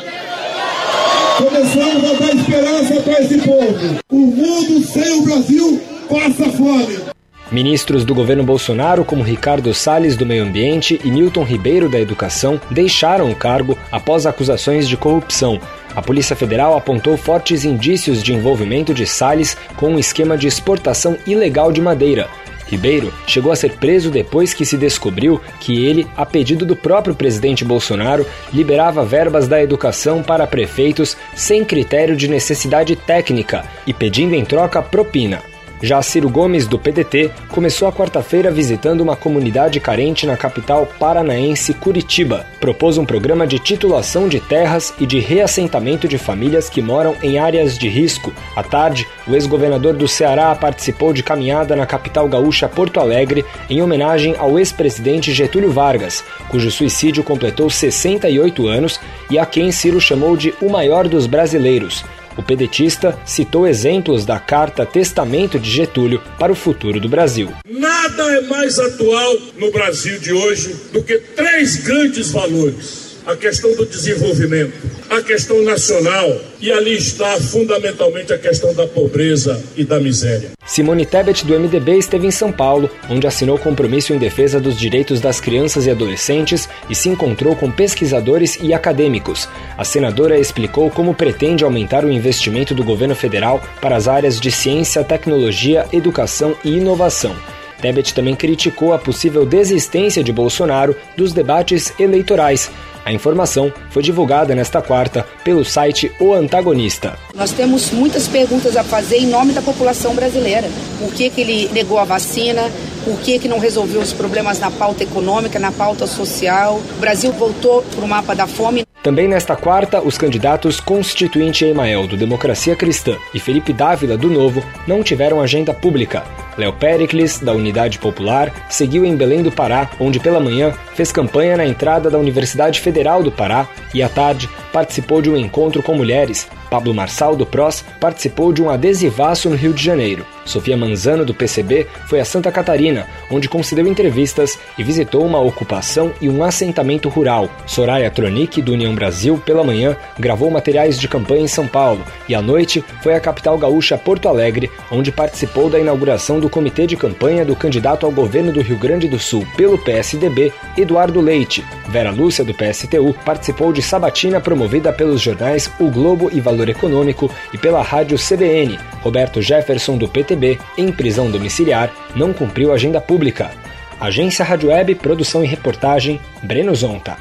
Começamos 1.38 2.04
a 2.04 2.14
dar 2.14 2.36
esperança 2.36 3.02
para 3.02 3.22
esse 3.22 3.38
povo. 3.40 4.00
O 4.12 4.16
mundo 4.16 4.86
sem 4.86 5.20
o 5.20 5.24
Brasil 5.24 5.82
passa 6.10 6.50
fome. 6.52 7.19
Ministros 7.52 8.06
do 8.06 8.14
governo 8.14 8.44
Bolsonaro, 8.44 9.04
como 9.04 9.24
Ricardo 9.24 9.74
Salles 9.74 10.16
do 10.16 10.24
Meio 10.24 10.44
Ambiente 10.44 11.02
e 11.04 11.10
Milton 11.10 11.44
Ribeiro 11.44 11.90
da 11.90 12.00
Educação, 12.00 12.62
deixaram 12.70 13.32
o 13.32 13.36
cargo 13.36 13.76
após 13.92 14.28
acusações 14.28 14.88
de 14.88 14.96
corrupção. 14.96 15.60
A 15.96 16.02
Polícia 16.02 16.36
Federal 16.36 16.78
apontou 16.78 17.18
fortes 17.18 17.66
indícios 17.66 18.22
de 18.22 18.34
envolvimento 18.34 18.94
de 18.94 19.08
Salles 19.08 19.58
com 19.76 19.90
um 19.90 19.98
esquema 19.98 20.38
de 20.38 20.46
exportação 20.46 21.18
ilegal 21.26 21.72
de 21.72 21.82
madeira. 21.82 22.30
Ribeiro 22.68 23.12
chegou 23.26 23.52
a 23.52 23.56
ser 23.56 23.78
preso 23.78 24.12
depois 24.12 24.54
que 24.54 24.64
se 24.64 24.78
descobriu 24.78 25.42
que 25.60 25.84
ele, 25.84 26.06
a 26.16 26.28
pedido 26.28 26.68
do 26.68 26.76
próprio 26.76 27.16
presidente 27.16 27.66
Bolsonaro, 27.66 28.28
liberava 28.54 29.04
verbas 29.04 29.48
da 29.48 29.60
educação 29.60 30.22
para 30.22 30.46
prefeitos 30.46 31.18
sem 31.34 31.66
critério 31.66 32.16
de 32.16 32.28
necessidade 32.28 32.96
técnica 32.96 33.66
e 33.88 33.94
pedindo 33.94 34.36
em 34.36 34.46
troca 34.46 34.84
propina. 34.84 35.42
Já 35.82 36.02
Ciro 36.02 36.30
Gomes, 36.30 36.68
do 36.68 36.78
PDT, 36.78 37.32
começou 37.48 37.88
a 37.88 37.92
quarta-feira 37.92 38.52
visitando 38.52 39.00
uma 39.00 39.16
comunidade 39.16 39.80
carente 39.80 40.26
na 40.26 40.36
capital 40.36 40.86
paranaense 41.00 41.74
Curitiba. 41.74 42.46
Propôs 42.60 42.98
um 42.98 43.06
programa 43.06 43.48
de 43.48 43.60
titulação 43.60 44.28
de 44.28 44.42
terras 44.42 44.94
e 45.00 45.06
de 45.06 45.20
reassentamento 45.20 46.06
de 46.06 46.18
famílias 46.18 46.70
que 46.70 46.82
moram 46.82 47.16
em 47.24 47.40
áreas 47.40 47.78
de 47.78 47.88
risco. 47.88 48.34
À 48.58 48.62
tarde, 48.62 49.08
o 49.26 49.34
ex-governador 49.34 49.94
do 49.94 50.08
Ceará 50.08 50.54
participou 50.54 51.14
de 51.14 51.24
caminhada 51.24 51.78
na 51.78 51.86
capital 51.86 52.28
gaúcha 52.28 52.68
Porto 52.68 53.00
Alegre 53.00 53.46
em 53.70 53.82
homenagem 53.82 54.36
ao 54.38 54.60
ex-presidente 54.60 55.32
Getúlio 55.32 55.72
Vargas, 55.72 56.26
cujo 56.50 56.70
suicídio 56.70 57.24
completou 57.24 57.70
68 57.70 58.68
anos 58.68 59.00
e 59.30 59.40
a 59.40 59.46
quem 59.46 59.72
Ciro 59.72 60.02
chamou 60.02 60.36
de 60.36 60.54
o 60.62 60.70
maior 60.70 61.08
dos 61.08 61.26
brasileiros. 61.26 62.04
O 62.40 62.42
pedetista 62.42 63.20
citou 63.26 63.68
exemplos 63.68 64.26
da 64.26 64.40
Carta 64.40 64.86
Testamento 64.86 65.60
de 65.60 65.70
Getúlio 65.70 66.22
para 66.40 66.54
o 66.54 66.56
futuro 66.56 66.98
do 66.98 67.10
Brasil. 67.10 67.52
Nada 67.70 68.24
é 68.32 68.42
mais 68.44 68.80
atual 68.80 69.36
no 69.58 69.70
Brasil 69.72 70.18
de 70.20 70.32
hoje 70.32 70.74
do 70.94 71.04
que 71.04 71.18
três 71.18 71.76
grandes 71.84 72.32
valores 72.32 73.09
a 73.30 73.36
questão 73.36 73.76
do 73.76 73.86
desenvolvimento, 73.86 74.74
a 75.08 75.22
questão 75.22 75.64
nacional 75.64 76.36
e 76.60 76.72
ali 76.72 76.98
está 76.98 77.40
fundamentalmente 77.40 78.34
a 78.34 78.40
questão 78.40 78.74
da 78.74 78.88
pobreza 78.88 79.64
e 79.78 79.84
da 79.84 80.00
miséria. 80.00 80.50
Simone 80.66 81.06
Tebet, 81.06 81.46
do 81.46 81.54
MDB, 81.54 82.00
esteve 82.00 82.26
em 82.26 82.32
São 82.32 82.52
Paulo, 82.52 82.90
onde 83.08 83.28
assinou 83.28 83.60
compromisso 83.60 84.14
em 84.14 84.18
defesa 84.18 84.60
dos 84.60 84.76
direitos 84.76 85.22
das 85.22 85.40
crianças 85.40 85.86
e 85.86 85.92
adolescentes 85.92 86.68
e 86.90 86.96
se 86.96 87.08
encontrou 87.08 87.56
com 87.56 87.70
pesquisadores 87.70 88.58
e 88.64 88.74
acadêmicos. 88.74 89.48
A 89.78 89.84
senadora 89.84 90.40
explicou 90.40 90.90
como 90.90 91.14
pretende 91.14 91.64
aumentar 91.64 92.04
o 92.04 92.12
investimento 92.12 92.74
do 92.74 92.84
governo 92.84 93.14
federal 93.14 93.62
para 93.80 93.96
as 93.96 94.08
áreas 94.08 94.40
de 94.40 94.52
ciência, 94.52 95.04
tecnologia, 95.04 95.86
educação 95.94 96.58
e 96.64 96.78
inovação. 96.78 97.36
Tebet 97.82 98.14
também 98.14 98.36
criticou 98.36 98.94
a 98.94 99.00
possível 99.00 99.46
desistência 99.46 100.24
de 100.24 100.34
Bolsonaro 100.34 100.96
dos 101.16 101.32
debates 101.32 101.94
eleitorais. 102.00 102.70
A 103.06 103.14
informação 103.14 103.72
foi 103.90 104.04
divulgada 104.04 104.54
nesta 104.54 104.82
quarta 104.82 105.26
pelo 105.44 105.64
site 105.64 106.12
O 106.20 106.34
Antagonista. 106.34 107.18
Nós 107.34 107.52
temos 107.52 107.92
muitas 107.92 108.28
perguntas 108.28 108.76
a 108.76 108.84
fazer 108.84 109.18
em 109.18 109.28
nome 109.28 109.54
da 109.54 109.62
população 109.62 110.14
brasileira. 110.14 110.70
Por 111.00 111.14
que, 111.14 111.30
que 111.30 111.42
ele 111.42 111.70
negou 111.74 111.98
a 111.98 112.04
vacina? 112.04 112.70
Por 113.04 113.20
que, 113.22 113.40
que 113.40 113.48
não 113.48 113.60
resolveu 113.60 114.02
os 114.02 114.14
problemas 114.14 114.60
na 114.60 114.70
pauta 114.70 115.04
econômica, 115.04 115.58
na 115.58 115.72
pauta 115.72 116.06
social? 116.06 116.76
O 116.76 117.00
Brasil 117.00 117.32
voltou 117.32 117.82
para 117.82 118.04
o 118.04 118.08
mapa 118.08 118.36
da 118.36 118.46
fome. 118.46 118.89
Também 119.02 119.30
nesta 119.30 119.56
quarta, 119.56 120.02
os 120.02 120.18
candidatos 120.18 120.82
Constituinte 120.82 121.64
Emael, 121.64 122.06
do 122.06 122.18
Democracia 122.18 122.76
Cristã, 122.76 123.16
e 123.34 123.40
Felipe 123.40 123.72
Dávila, 123.72 124.18
do 124.18 124.30
Novo, 124.30 124.62
não 124.86 125.02
tiveram 125.02 125.40
agenda 125.40 125.74
pública. 125.74 126.24
Léo 126.58 126.74
Pericles, 126.74 127.40
da 127.40 127.54
Unidade 127.54 127.98
Popular, 127.98 128.52
seguiu 128.70 129.06
em 129.06 129.16
Belém 129.16 129.42
do 129.42 129.54
Pará, 129.54 129.90
onde 130.02 130.20
pela 130.20 130.42
manhã 130.42 130.74
fez 130.96 131.14
campanha 131.14 131.56
na 131.56 131.66
entrada 131.66 132.10
da 132.10 132.18
Universidade 132.18 132.82
Federal 132.82 133.24
do 133.24 133.32
Pará 133.32 133.70
e 133.94 134.04
à 134.04 134.10
tarde 134.10 134.50
participou 134.74 135.22
de 135.22 135.30
um 135.30 135.38
encontro 135.38 135.82
com 135.82 135.96
mulheres. 135.96 136.50
Pablo 136.70 136.94
Marçal, 136.94 137.36
do 137.36 137.46
PROS, 137.46 137.84
participou 138.00 138.54
de 138.54 138.62
um 138.62 138.70
adesivaço 138.70 139.50
no 139.50 139.56
Rio 139.56 139.74
de 139.74 139.84
Janeiro. 139.84 140.26
Sofia 140.46 140.76
Manzano, 140.76 141.24
do 141.24 141.34
PCB, 141.34 141.86
foi 142.08 142.20
a 142.20 142.26
Santa 142.26 142.52
Catarina, 142.52 143.08
onde 143.30 143.48
concedeu 143.48 143.88
entrevistas 143.88 144.58
e 144.78 144.84
visitou 144.84 145.24
uma 145.26 145.40
ocupação 145.40 146.12
e 146.20 146.28
um 146.28 146.44
assentamento 146.44 147.08
rural. 147.08 147.50
Soraya 147.68 148.10
Tronic, 148.10 148.62
do 148.62 148.74
União 148.74 148.94
Brasil, 148.96 149.42
pela 149.46 149.64
manhã, 149.64 149.96
gravou 150.18 150.50
materiais 150.50 151.00
de 151.00 151.08
campanha 151.08 151.44
em 151.44 151.48
São 151.48 151.68
Paulo 151.68 152.04
e 152.28 152.34
à 152.34 152.42
noite 152.42 152.84
foi 153.04 153.14
à 153.14 153.20
capital 153.20 153.58
gaúcha 153.58 153.98
Porto 153.98 154.28
Alegre, 154.28 154.72
onde 154.92 155.12
participou 155.12 155.70
da 155.70 155.80
inauguração 155.80 156.40
do 156.40 156.50
comitê 156.50 156.88
de 156.88 156.98
campanha 156.98 157.46
do 157.46 157.56
candidato 157.56 158.06
ao 158.06 158.12
governo 158.12 158.52
do 158.52 158.62
Rio 158.62 158.78
Grande 158.78 159.08
do 159.08 159.20
Sul 159.20 159.46
pelo 159.56 159.78
PSDB, 159.78 160.52
Eduardo 160.76 161.22
Leite. 161.22 161.64
Vera 161.88 162.12
Lúcia, 162.12 162.44
do 162.44 162.54
PSTU, 162.54 163.16
participou 163.24 163.72
de 163.72 163.82
sabatina 163.82 164.42
promovida 164.42 164.92
pelos 164.92 165.22
jornais 165.22 165.72
O 165.80 165.90
Globo 165.90 166.30
e 166.34 166.40
Valor 166.40 166.59
Econômico 166.68 167.32
e 167.54 167.58
pela 167.58 167.82
rádio 167.82 168.18
CBN. 168.18 168.78
Roberto 169.02 169.42
Jefferson, 169.42 169.98
do 169.98 170.10
PTB, 170.10 170.60
em 170.78 170.92
prisão 170.92 171.32
domiciliar, 171.32 171.94
não 172.16 172.34
cumpriu 172.34 172.74
agenda 172.74 173.00
pública. 173.00 173.52
Agência 174.00 174.44
Rádio 174.44 174.70
Web, 174.70 174.96
produção 174.96 175.44
e 175.44 175.48
reportagem, 175.48 176.20
Breno 176.42 176.74
Zonta. 176.74 177.18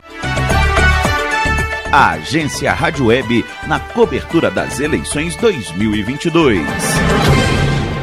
A 1.90 2.10
Agência 2.10 2.72
Rádio 2.72 3.06
Web 3.06 3.44
na 3.66 3.80
cobertura 3.80 4.50
das 4.50 4.78
eleições 4.78 5.34
2022. 5.36 6.60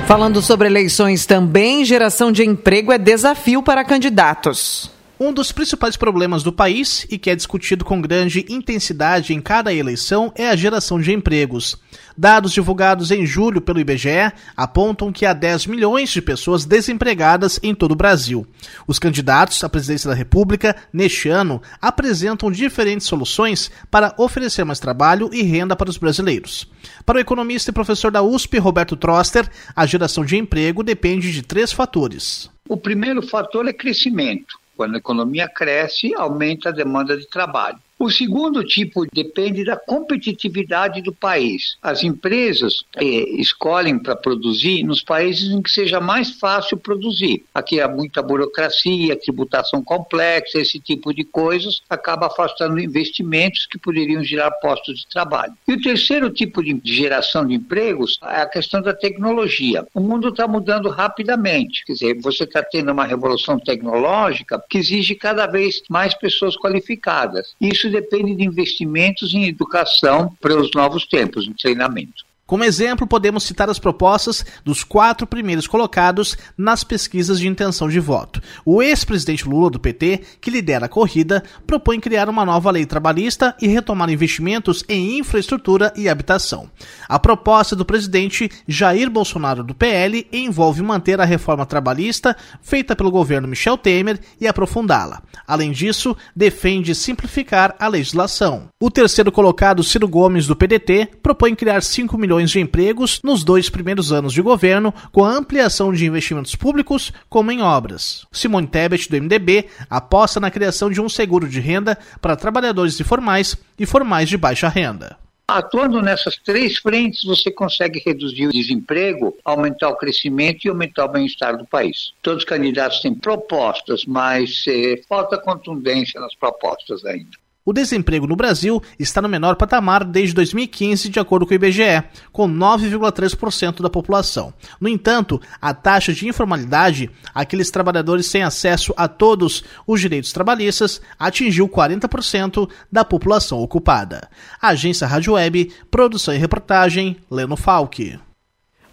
Falando 0.08 0.42
sobre 0.42 0.68
eleições 0.68 1.26
também, 1.26 1.84
geração 1.84 2.32
de 2.32 2.44
emprego 2.44 2.92
é 2.92 2.98
desafio 2.98 3.64
para 3.64 3.84
candidatos. 3.84 4.95
Um 5.18 5.32
dos 5.32 5.50
principais 5.50 5.96
problemas 5.96 6.44
do 6.44 6.52
país 6.52 7.08
e 7.10 7.18
que 7.18 7.30
é 7.30 7.36
discutido 7.36 7.86
com 7.86 8.02
grande 8.02 8.46
intensidade 8.50 9.34
em 9.34 9.40
cada 9.40 9.74
eleição 9.74 10.30
é 10.36 10.50
a 10.50 10.56
geração 10.58 11.00
de 11.00 11.14
empregos. 11.14 11.78
Dados 12.18 12.52
divulgados 12.52 13.12
em 13.12 13.26
julho 13.26 13.62
pelo 13.62 13.80
IBGE 13.80 14.34
apontam 14.58 15.14
que 15.14 15.26
há 15.26 15.32
10 15.32 15.68
milhões 15.68 16.10
de 16.10 16.22
pessoas 16.22 16.66
desempregadas 16.66 17.58
em 17.64 17.74
todo 17.74 17.94
o 17.94 17.96
Brasil. 17.96 18.46
Os 18.86 19.00
candidatos 19.00 19.64
à 19.64 19.70
presidência 19.70 20.10
da 20.10 20.16
República, 20.16 20.76
neste 20.92 21.30
ano, 21.30 21.62
apresentam 21.82 22.52
diferentes 22.52 23.08
soluções 23.08 23.72
para 23.90 24.14
oferecer 24.18 24.66
mais 24.66 24.82
trabalho 24.82 25.30
e 25.32 25.44
renda 25.44 25.78
para 25.78 25.90
os 25.90 25.98
brasileiros. 25.98 26.70
Para 27.06 27.20
o 27.20 27.22
economista 27.22 27.72
e 27.72 27.74
professor 27.74 28.12
da 28.12 28.22
USP, 28.22 28.58
Roberto 28.58 28.98
Troster, 28.98 29.50
a 29.74 29.86
geração 29.86 30.26
de 30.26 30.36
emprego 30.36 30.84
depende 30.84 31.32
de 31.32 31.42
três 31.42 31.72
fatores. 31.72 32.50
O 32.68 32.76
primeiro 32.76 33.22
fator 33.22 33.66
é 33.66 33.72
crescimento. 33.72 34.65
Quando 34.76 34.96
a 34.96 34.98
economia 34.98 35.48
cresce, 35.48 36.14
aumenta 36.16 36.70
a 36.70 36.74
demanda 36.74 37.16
de 37.18 37.28
trabalho. 37.28 37.80
O 37.98 38.10
segundo 38.10 38.64
tipo 38.64 39.06
depende 39.14 39.64
da 39.64 39.78
competitividade 39.78 41.02
do 41.02 41.14
país. 41.14 41.78
As 41.82 42.04
empresas 42.04 42.84
eh, 42.98 43.04
escolhem 43.40 43.98
para 43.98 44.16
produzir 44.16 44.84
nos 44.84 45.02
países 45.02 45.50
em 45.52 45.62
que 45.62 45.70
seja 45.70 46.02
mais 46.02 46.32
fácil 46.32 46.78
produzir. 46.78 47.46
Aqui 47.54 47.80
há 47.80 47.88
muita 47.88 48.22
burocracia, 48.22 49.16
tributação 49.16 49.82
complexa, 49.82 50.60
esse 50.60 50.80
tipo 50.80 51.14
de 51.14 51.24
coisas 51.24 51.82
acaba 51.90 52.28
afastando 52.28 52.80
investimentos 52.80 53.66
que 53.66 53.78
poderiam 53.78 54.24
gerar 54.24 54.52
postos 54.52 55.00
de 55.00 55.08
trabalho. 55.08 55.54
E 55.66 55.74
o 55.74 55.82
terceiro 55.82 56.30
tipo 56.30 56.62
de 56.62 56.80
geração 56.84 57.48
de 57.48 57.54
empregos 57.54 58.20
é 58.24 58.42
a 58.42 58.50
questão 58.50 58.82
da 58.82 58.94
tecnologia. 58.94 59.86
O 59.94 60.02
mundo 60.02 60.30
está 60.30 60.48
mudando 60.48 60.90
rapidamente. 60.90 61.86
Quer 61.86 61.94
dizer, 61.94 62.22
você 62.22 62.44
está 62.44 62.62
tendo 62.62 62.92
uma 62.92 63.06
revolução 63.06 63.58
tecnológica 63.58 64.62
que 64.70 64.78
exige 64.78 65.16
cada 65.16 65.48
vez 65.48 65.82
mais 65.90 66.14
pessoas 66.14 66.58
qualificadas. 66.58 67.56
Isso 67.62 67.85
isso 67.86 67.92
depende 67.92 68.36
de 68.36 68.44
investimentos 68.44 69.34
em 69.34 69.46
educação 69.46 70.36
para 70.42 70.56
os 70.56 70.72
novos 70.74 71.06
tempos, 71.06 71.48
em 71.48 71.54
treinamento. 71.54 72.26
Como 72.48 72.64
exemplo, 72.64 73.08
podemos 73.08 73.44
citar 73.44 73.72
as 73.72 73.80
propostas 73.80 74.46
dos 74.64 74.84
quatro 74.84 75.26
primeiros 75.26 75.66
colocados 75.66 76.38
nas 76.56 76.84
pesquisas 76.84 77.40
de 77.40 77.48
intenção 77.48 77.90
de 77.90 78.00
voto. 78.00 78.40
O 78.64 78.84
ex-presidente 78.84 79.50
Lula 79.50 79.72
do 79.72 79.80
PT, 79.80 80.22
que 80.40 80.52
lidera 80.52 80.86
a 80.86 80.90
corrida, 80.90 81.44
propõe 81.66 82.00
criar 82.00 82.30
uma 82.30 82.46
nova 82.46 82.70
lei 82.70 82.86
trabalhista 82.86 83.56
e 83.60 83.68
retomar 83.68 84.12
investimentos 84.12 84.84
em 84.88 85.18
infraestrutura 85.18 85.92
e 85.96 86.08
habitação. 86.08 86.70
A 87.10 87.18
proposta 87.18 87.76
do 87.76 87.84
presidente 87.84 88.48
Jair 88.68 89.10
Bolsonaro 89.10 89.64
do 89.64 89.74
PL 89.74 90.28
envolve 90.32 90.84
manter 90.84 91.20
a 91.20 91.26
reforma 91.26 91.66
trabalhista 91.66 92.38
feita 92.62 92.96
pelo 92.96 93.10
governo 93.10 93.48
Michel 93.48 93.76
Temer 93.76 94.20
e 94.40 94.48
aprofundá-la. 94.48 95.24
Além 95.48 95.72
disso, 95.72 96.16
defende 96.36 96.94
simplificar 96.94 97.76
a 97.80 97.88
legislação. 97.88 98.70
O 98.80 98.92
terceiro 98.92 99.32
colocado, 99.32 99.84
Ciro 99.84 100.08
Gomes 100.08 100.46
do 100.46 100.56
PDT, 100.56 101.10
propõe 101.24 101.56
criar 101.56 101.82
5 101.82 102.16
milhões 102.16 102.35
milhões 102.36 102.52
de 102.52 102.60
empregos 102.60 103.22
nos 103.24 103.44
dois 103.44 103.70
primeiros 103.70 104.12
anos 104.12 104.34
de 104.34 104.42
governo, 104.42 104.94
com 105.12 105.24
a 105.24 105.32
ampliação 105.32 105.94
de 105.94 106.06
investimentos 106.06 106.56
públicos, 106.56 107.14
como 107.30 107.52
em 107.52 107.62
obras. 107.62 108.26
Simone 108.32 108.68
Tebet, 108.68 109.10
do 109.10 109.22
MDB, 109.22 109.68
aposta 109.90 110.40
na 110.40 110.52
criação 110.52 110.90
de 110.90 111.00
um 111.00 111.08
seguro 111.08 111.48
de 111.48 111.62
renda 111.62 111.98
para 112.20 112.36
trabalhadores 112.36 113.00
informais 113.00 113.56
e 113.80 113.86
formais 113.86 114.28
de 114.28 114.38
baixa 114.38 114.68
renda. 114.68 115.18
Atuando 115.48 116.02
nessas 116.02 116.38
três 116.38 116.78
frentes, 116.78 117.24
você 117.24 117.52
consegue 117.52 118.02
reduzir 118.04 118.48
o 118.48 118.52
desemprego, 118.52 119.38
aumentar 119.46 119.90
o 119.90 119.96
crescimento 119.96 120.66
e 120.66 120.70
aumentar 120.70 121.06
o 121.06 121.10
bem-estar 121.10 121.56
do 121.56 121.66
país. 121.66 122.14
Todos 122.22 122.40
os 122.40 122.50
candidatos 122.50 123.00
têm 123.00 123.14
propostas, 123.14 124.04
mas 124.06 124.66
eh, 124.68 125.00
falta 125.08 125.38
contundência 125.38 126.20
nas 126.20 126.36
propostas 126.36 127.06
ainda. 127.06 127.45
O 127.68 127.74
desemprego 127.74 128.28
no 128.28 128.36
Brasil 128.36 128.80
está 129.00 129.20
no 129.24 129.28
menor 129.28 129.56
patamar 129.56 130.04
desde 130.04 130.36
2015, 130.36 131.10
de 131.10 131.20
acordo 131.20 131.48
com 131.48 131.52
o 131.52 131.56
IBGE, 131.56 132.04
com 132.32 132.48
9,3% 132.48 133.82
da 133.82 133.90
população. 133.90 134.54
No 134.80 134.88
entanto, 134.88 135.42
a 135.60 135.74
taxa 135.74 136.14
de 136.14 136.28
informalidade, 136.28 137.10
aqueles 137.34 137.72
trabalhadores 137.72 138.28
sem 138.28 138.44
acesso 138.44 138.94
a 138.96 139.08
todos 139.08 139.64
os 139.88 140.00
direitos 140.00 140.32
trabalhistas, 140.32 141.02
atingiu 141.18 141.68
40% 141.68 142.70
da 142.92 143.04
população 143.04 143.60
ocupada. 143.60 144.30
Agência 144.62 145.08
Rádio 145.08 145.34
Web, 145.34 145.72
produção 145.90 146.36
e 146.36 146.38
reportagem, 146.38 147.18
Leno 147.32 147.58
Falck. 147.58 148.20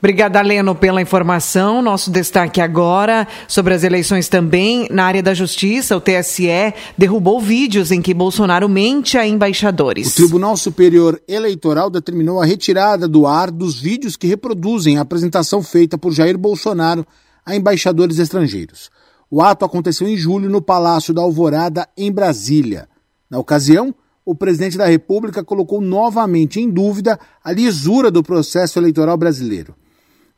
Obrigada, 0.03 0.43
Leno, 0.43 0.75
pela 0.75 1.01
informação. 1.01 1.81
Nosso 1.81 2.11
destaque 2.11 2.61
agora 2.61 3.25
sobre 3.47 3.73
as 3.73 3.85
eleições 3.85 4.29
também 4.29 4.89
na 4.91 5.05
área 5.05 5.23
da 5.23 5.33
justiça. 5.33 5.97
O 5.97 6.01
TSE 6.01 6.75
derrubou 6.99 7.41
vídeos 7.41 7.93
em 7.93 8.03
que 8.03 8.13
Bolsonaro 8.13 8.69
mente 8.69 9.17
a 9.17 9.25
embaixadores. 9.25 10.09
O 10.09 10.17
Tribunal 10.17 10.57
Superior 10.57 11.23
Eleitoral 11.29 11.89
determinou 11.89 12.43
a 12.43 12.45
retirada 12.45 13.07
do 13.07 13.29
ar 13.29 13.49
dos 13.49 13.81
vídeos 13.81 14.17
que 14.17 14.27
reproduzem 14.27 14.99
a 14.99 15.03
apresentação 15.03 15.63
feita 15.63 15.97
por 15.97 16.11
Jair 16.13 16.37
Bolsonaro 16.37 17.07
a 17.47 17.55
embaixadores 17.55 18.19
estrangeiros. 18.19 18.91
O 19.31 19.41
ato 19.41 19.65
aconteceu 19.65 20.09
em 20.09 20.17
julho 20.17 20.51
no 20.51 20.61
Palácio 20.61 21.15
da 21.15 21.23
Alvorada, 21.23 21.89
em 21.97 22.11
Brasília. 22.11 22.89
Na 23.31 23.39
ocasião, 23.39 23.95
o 24.25 24.35
presidente 24.35 24.77
da 24.77 24.87
República 24.87 25.45
colocou 25.45 25.81
novamente 25.81 26.59
em 26.59 26.69
dúvida 26.69 27.21
a 27.45 27.53
lisura 27.53 28.11
do 28.11 28.21
processo 28.21 28.81
eleitoral 28.81 29.17
brasileiro. 29.17 29.77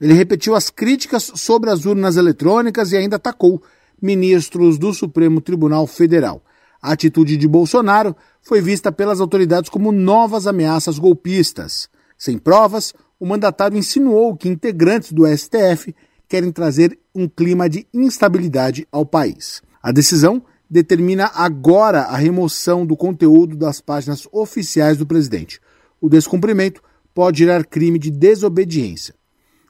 Ele 0.05 0.13
repetiu 0.13 0.55
as 0.55 0.69
críticas 0.69 1.33
sobre 1.35 1.71
as 1.71 1.87
urnas 1.87 2.19
eletrônicas 2.19 2.93
e 2.93 2.97
ainda 2.99 3.17
atacou 3.17 3.63
ministros 4.03 4.77
do 4.77 4.93
Supremo 4.93 5.41
Tribunal 5.41 5.87
Federal. 5.87 6.45
A 6.83 6.93
atitude 6.93 7.39
de 7.39 7.49
Bolsonaro 7.49 8.15
foi 8.43 8.61
vista 8.61 8.93
pelas 8.93 9.19
autoridades 9.19 9.71
como 9.71 9.91
novas 9.91 10.47
ameaças 10.47 10.99
golpistas. 10.99 11.89
Sem 12.19 12.37
provas, 12.37 12.93
o 13.19 13.25
mandatário 13.25 13.79
insinuou 13.79 14.37
que 14.37 14.47
integrantes 14.47 15.11
do 15.11 15.27
STF 15.27 15.95
querem 16.29 16.53
trazer 16.53 16.99
um 17.15 17.27
clima 17.27 17.67
de 17.67 17.87
instabilidade 17.95 18.87
ao 18.93 19.07
país. 19.07 19.63
A 19.83 19.91
decisão 19.91 20.43
determina 20.69 21.31
agora 21.35 22.03
a 22.03 22.17
remoção 22.19 22.85
do 22.85 22.95
conteúdo 22.95 23.57
das 23.57 23.81
páginas 23.81 24.29
oficiais 24.31 24.99
do 24.99 25.07
presidente. 25.07 25.63
O 25.99 26.11
descumprimento 26.11 26.83
pode 27.15 27.39
gerar 27.39 27.65
crime 27.65 27.99
de 27.99 28.11
desobediência. 28.11 29.15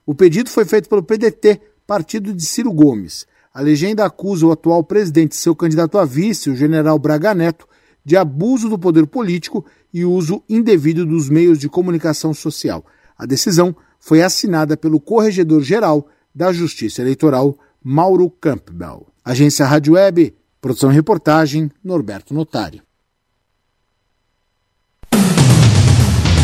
O 0.06 0.14
pedido 0.14 0.50
foi 0.50 0.64
feito 0.64 0.88
pelo 0.88 1.02
PDT, 1.02 1.60
partido 1.86 2.32
de 2.34 2.44
Ciro 2.44 2.72
Gomes. 2.72 3.26
A 3.52 3.60
legenda 3.60 4.04
acusa 4.04 4.46
o 4.46 4.52
atual 4.52 4.82
presidente 4.82 5.32
e 5.32 5.36
seu 5.36 5.54
candidato 5.54 5.96
a 5.96 6.04
vice, 6.04 6.50
o 6.50 6.56
general 6.56 6.98
Braga 6.98 7.34
Neto, 7.34 7.66
de 8.04 8.16
abuso 8.16 8.68
do 8.68 8.78
poder 8.78 9.06
político 9.06 9.64
e 9.92 10.04
uso 10.04 10.42
indevido 10.48 11.06
dos 11.06 11.30
meios 11.30 11.58
de 11.58 11.68
comunicação 11.68 12.34
social. 12.34 12.84
A 13.16 13.24
decisão 13.24 13.74
foi 13.98 14.22
assinada 14.22 14.76
pelo 14.76 15.00
Corregedor-Geral 15.00 16.06
da 16.34 16.52
Justiça 16.52 17.00
Eleitoral, 17.00 17.56
Mauro 17.82 18.28
Campbell. 18.28 19.06
Agência 19.24 19.64
Rádio 19.64 19.94
Web, 19.94 20.34
produção 20.60 20.90
e 20.90 20.94
reportagem, 20.94 21.70
Norberto 21.82 22.34
Notário. 22.34 22.82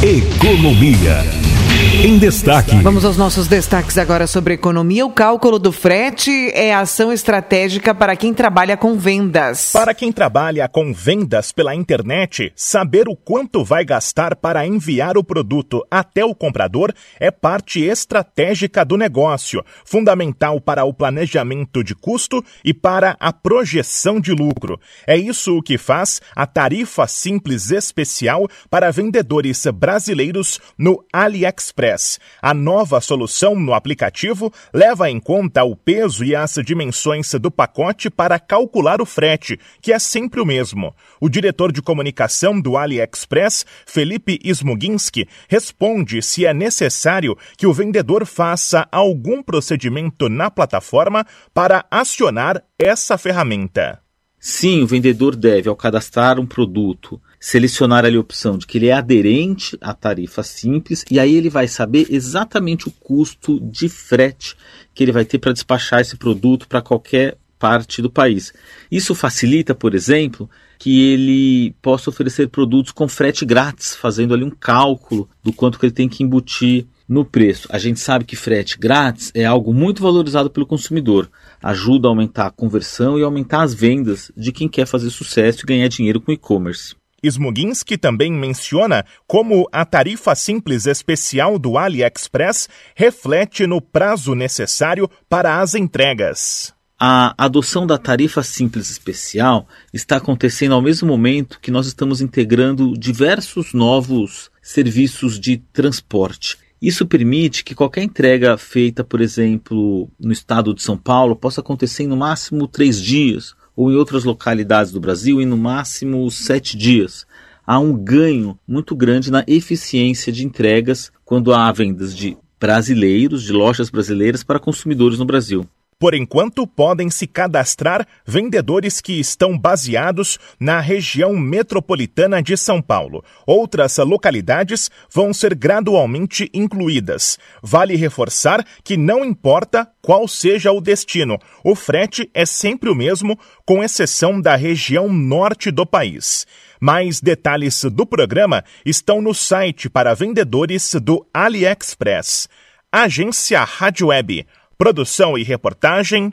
Economia. 0.03 1.50
Em 1.93 2.19
destaque. 2.19 2.77
Vamos 2.77 3.05
aos 3.05 3.17
nossos 3.17 3.49
destaques 3.49 3.99
agora 3.99 4.25
sobre 4.25 4.55
economia. 4.55 5.05
O 5.05 5.11
cálculo 5.11 5.59
do 5.59 5.73
frete 5.73 6.31
é 6.55 6.73
ação 6.73 7.13
estratégica 7.13 7.93
para 7.93 8.15
quem 8.15 8.33
trabalha 8.33 8.77
com 8.77 8.97
vendas. 8.97 9.73
Para 9.73 9.93
quem 9.93 10.13
trabalha 10.13 10.69
com 10.69 10.95
vendas 10.95 11.51
pela 11.51 11.75
internet, 11.75 12.53
saber 12.55 13.09
o 13.09 13.17
quanto 13.17 13.65
vai 13.65 13.85
gastar 13.85 14.37
para 14.37 14.65
enviar 14.65 15.19
o 15.19 15.25
produto 15.25 15.85
até 15.91 16.25
o 16.25 16.33
comprador 16.33 16.95
é 17.19 17.31
parte 17.31 17.81
estratégica 17.81 18.85
do 18.85 18.97
negócio, 18.97 19.63
fundamental 19.85 20.61
para 20.61 20.85
o 20.85 20.95
planejamento 20.95 21.83
de 21.83 21.95
custo 21.97 22.43
e 22.65 22.73
para 22.73 23.17
a 23.19 23.33
projeção 23.33 24.21
de 24.21 24.33
lucro. 24.33 24.81
É 25.07 25.17
isso 25.17 25.59
o 25.59 25.63
que 25.63 25.77
faz 25.77 26.23
a 26.37 26.47
tarifa 26.47 27.07
simples 27.09 27.73
especial 27.73 28.49
para 28.71 28.93
vendedores 28.93 29.67
brasileiros 29.75 30.61
no 30.79 31.05
AliExpress. 31.13 31.80
Express. 31.81 32.19
A 32.43 32.53
nova 32.53 33.01
solução 33.01 33.55
no 33.55 33.73
aplicativo 33.73 34.53
leva 34.73 35.11
em 35.11 35.19
conta 35.19 35.65
o 35.65 35.75
peso 35.75 36.25
e 36.25 36.37
as 36.37 36.55
dimensões 36.65 37.33
do 37.35 37.51
pacote 37.51 38.11
para 38.11 38.39
calcular 38.39 39.01
o 39.01 39.07
frete, 39.07 39.59
que 39.81 39.93
é 39.93 39.99
sempre 39.99 40.41
o 40.41 40.47
mesmo. 40.47 40.95
O 41.21 41.29
diretor 41.29 41.73
de 41.73 41.81
comunicação 41.81 42.61
do 42.61 42.77
AliExpress, 42.77 43.65
Felipe 43.87 44.39
Smuginski, 44.45 45.27
responde 45.49 46.23
se 46.23 46.45
é 46.45 46.53
necessário 46.53 47.37
que 47.57 47.67
o 47.67 47.73
vendedor 47.73 48.27
faça 48.27 48.87
algum 48.93 49.43
procedimento 49.43 50.29
na 50.29 50.51
plataforma 50.51 51.27
para 51.55 51.85
acionar 51.91 52.63
essa 52.79 53.17
ferramenta. 53.17 54.01
Sim, 54.39 54.83
o 54.83 54.87
vendedor 54.87 55.37
deve, 55.37 55.69
ao 55.69 55.77
cadastrar 55.77 56.41
um 56.41 56.47
produto, 56.47 57.21
selecionar 57.41 58.05
ali 58.05 58.19
a 58.19 58.21
opção 58.21 58.59
de 58.59 58.67
que 58.67 58.77
ele 58.77 58.89
é 58.89 58.93
aderente 58.93 59.77
à 59.81 59.95
tarifa 59.95 60.43
simples 60.43 61.05
e 61.11 61.19
aí 61.19 61.35
ele 61.35 61.49
vai 61.49 61.67
saber 61.67 62.07
exatamente 62.11 62.87
o 62.87 62.93
custo 62.93 63.59
de 63.59 63.89
frete 63.89 64.55
que 64.95 65.03
ele 65.03 65.11
vai 65.11 65.25
ter 65.25 65.39
para 65.39 65.55
despachar 65.55 66.01
esse 66.01 66.19
produto 66.19 66.69
para 66.69 66.83
qualquer 66.83 67.39
parte 67.59 68.03
do 68.03 68.11
país. 68.11 68.53
Isso 68.91 69.15
facilita, 69.15 69.75
por 69.75 69.95
exemplo, 69.95 70.49
que 70.79 71.13
ele 71.13 71.75
possa 71.83 72.11
oferecer 72.11 72.49
produtos 72.49 72.93
com 72.93 73.07
frete 73.07 73.45
grátis, 73.45 73.95
fazendo 73.95 74.33
ali 74.33 74.45
um 74.45 74.51
cálculo 74.51 75.29
do 75.43 75.53
quanto 75.53 75.79
que 75.79 75.87
ele 75.87 75.93
tem 75.93 76.09
que 76.09 76.23
embutir 76.23 76.87
no 77.07 77.25
preço. 77.25 77.69
A 77.71 77.79
gente 77.79 78.01
sabe 78.01 78.25
que 78.25 78.37
frete 78.37 78.79
grátis 78.79 79.31
é 79.35 79.45
algo 79.45 79.75
muito 79.75 80.03
valorizado 80.03 80.49
pelo 80.49 80.67
consumidor, 80.67 81.31
ajuda 81.63 82.09
a 82.09 82.11
aumentar 82.11 82.47
a 82.47 82.51
conversão 82.51 83.19
e 83.19 83.23
aumentar 83.23 83.63
as 83.63 83.75
vendas 83.75 84.33
de 84.37 84.53
quem 84.53 84.69
quer 84.69 84.87
fazer 84.87 85.11
sucesso 85.11 85.61
e 85.63 85.67
ganhar 85.67 85.89
dinheiro 85.89 86.21
com 86.21 86.33
e-commerce. 86.33 87.00
Smuginski 87.23 87.99
também 87.99 88.33
menciona 88.33 89.05
como 89.27 89.69
a 89.73 89.85
tarifa 89.85 90.35
simples 90.35 90.87
especial 90.87 91.59
do 91.59 91.77
AliExpress 91.77 92.69
reflete 92.95 93.67
no 93.67 93.81
prazo 93.81 94.35
necessário 94.35 95.11
para 95.29 95.61
as 95.61 95.75
entregas. 95.75 96.75
A 97.03 97.35
adoção 97.39 97.87
da 97.87 97.97
tarifa 97.97 98.43
simples 98.43 98.91
especial 98.91 99.67
está 99.91 100.17
acontecendo 100.17 100.75
ao 100.75 100.83
mesmo 100.83 101.09
momento 101.09 101.59
que 101.59 101.71
nós 101.71 101.87
estamos 101.87 102.21
integrando 102.21 102.93
diversos 102.93 103.73
novos 103.73 104.51
serviços 104.61 105.41
de 105.41 105.57
transporte. 105.73 106.59
Isso 106.81 107.07
permite 107.07 107.65
que 107.65 107.75
qualquer 107.75 108.03
entrega 108.03 108.57
feita, 108.59 109.03
por 109.03 109.21
exemplo, 109.21 110.11
no 110.19 110.33
estado 110.33 110.75
de 110.75 110.83
São 110.83 110.97
Paulo, 110.97 111.37
possa 111.37 111.61
acontecer 111.61 112.07
no 112.07 112.17
máximo 112.17 112.67
três 112.67 113.01
dias, 113.01 113.55
ou 113.81 113.91
em 113.91 113.97
outras 113.97 114.25
localidades 114.25 114.93
do 114.93 115.01
Brasil 115.01 115.41
em 115.41 115.47
no 115.47 115.57
máximo 115.57 116.31
sete 116.31 116.77
dias. 116.77 117.27
Há 117.67 117.79
um 117.79 117.97
ganho 117.97 118.59
muito 118.69 118.95
grande 118.95 119.31
na 119.31 119.43
eficiência 119.47 120.31
de 120.31 120.45
entregas 120.45 121.11
quando 121.25 121.55
há 121.55 121.73
vendas 121.73 122.15
de 122.15 122.37
brasileiros, 122.61 123.43
de 123.43 123.55
lojas 123.55 123.89
brasileiras 123.89 124.45
para 124.45 124.61
consumidores 124.61 125.19
no 125.19 125.25
Brasil. 125.25 125.67
Por 126.01 126.15
enquanto, 126.15 126.67
podem 126.67 127.11
se 127.11 127.27
cadastrar 127.27 128.07
vendedores 128.27 129.03
que 129.03 129.21
estão 129.21 129.59
baseados 129.59 130.39
na 130.59 130.81
região 130.81 131.37
metropolitana 131.37 132.43
de 132.43 132.57
São 132.57 132.81
Paulo. 132.81 133.23
Outras 133.47 133.99
localidades 133.99 134.91
vão 135.13 135.35
ser 135.35 135.55
gradualmente 135.55 136.49
incluídas. 136.55 137.39
Vale 137.63 137.97
reforçar 137.97 138.65
que 138.83 138.97
não 138.97 139.23
importa 139.23 139.87
qual 140.01 140.27
seja 140.27 140.73
o 140.73 140.81
destino, 140.81 141.39
o 141.63 141.75
frete 141.75 142.31
é 142.33 142.47
sempre 142.47 142.89
o 142.89 142.95
mesmo, 142.95 143.39
com 143.67 143.85
exceção 143.85 144.41
da 144.41 144.57
região 144.57 145.13
norte 145.13 145.71
do 145.71 145.85
país. 145.85 146.47
Mais 146.81 147.21
detalhes 147.21 147.85
do 147.85 148.07
programa 148.07 148.65
estão 148.87 149.21
no 149.21 149.35
site 149.35 149.91
para 149.91 150.15
vendedores 150.15 150.95
do 150.95 151.27
AliExpress. 151.35 152.49
Agência 152.91 153.63
Rádio 153.63 154.09
Web 154.09 154.47
Produção 154.81 155.37
e 155.37 155.43
reportagem, 155.43 156.33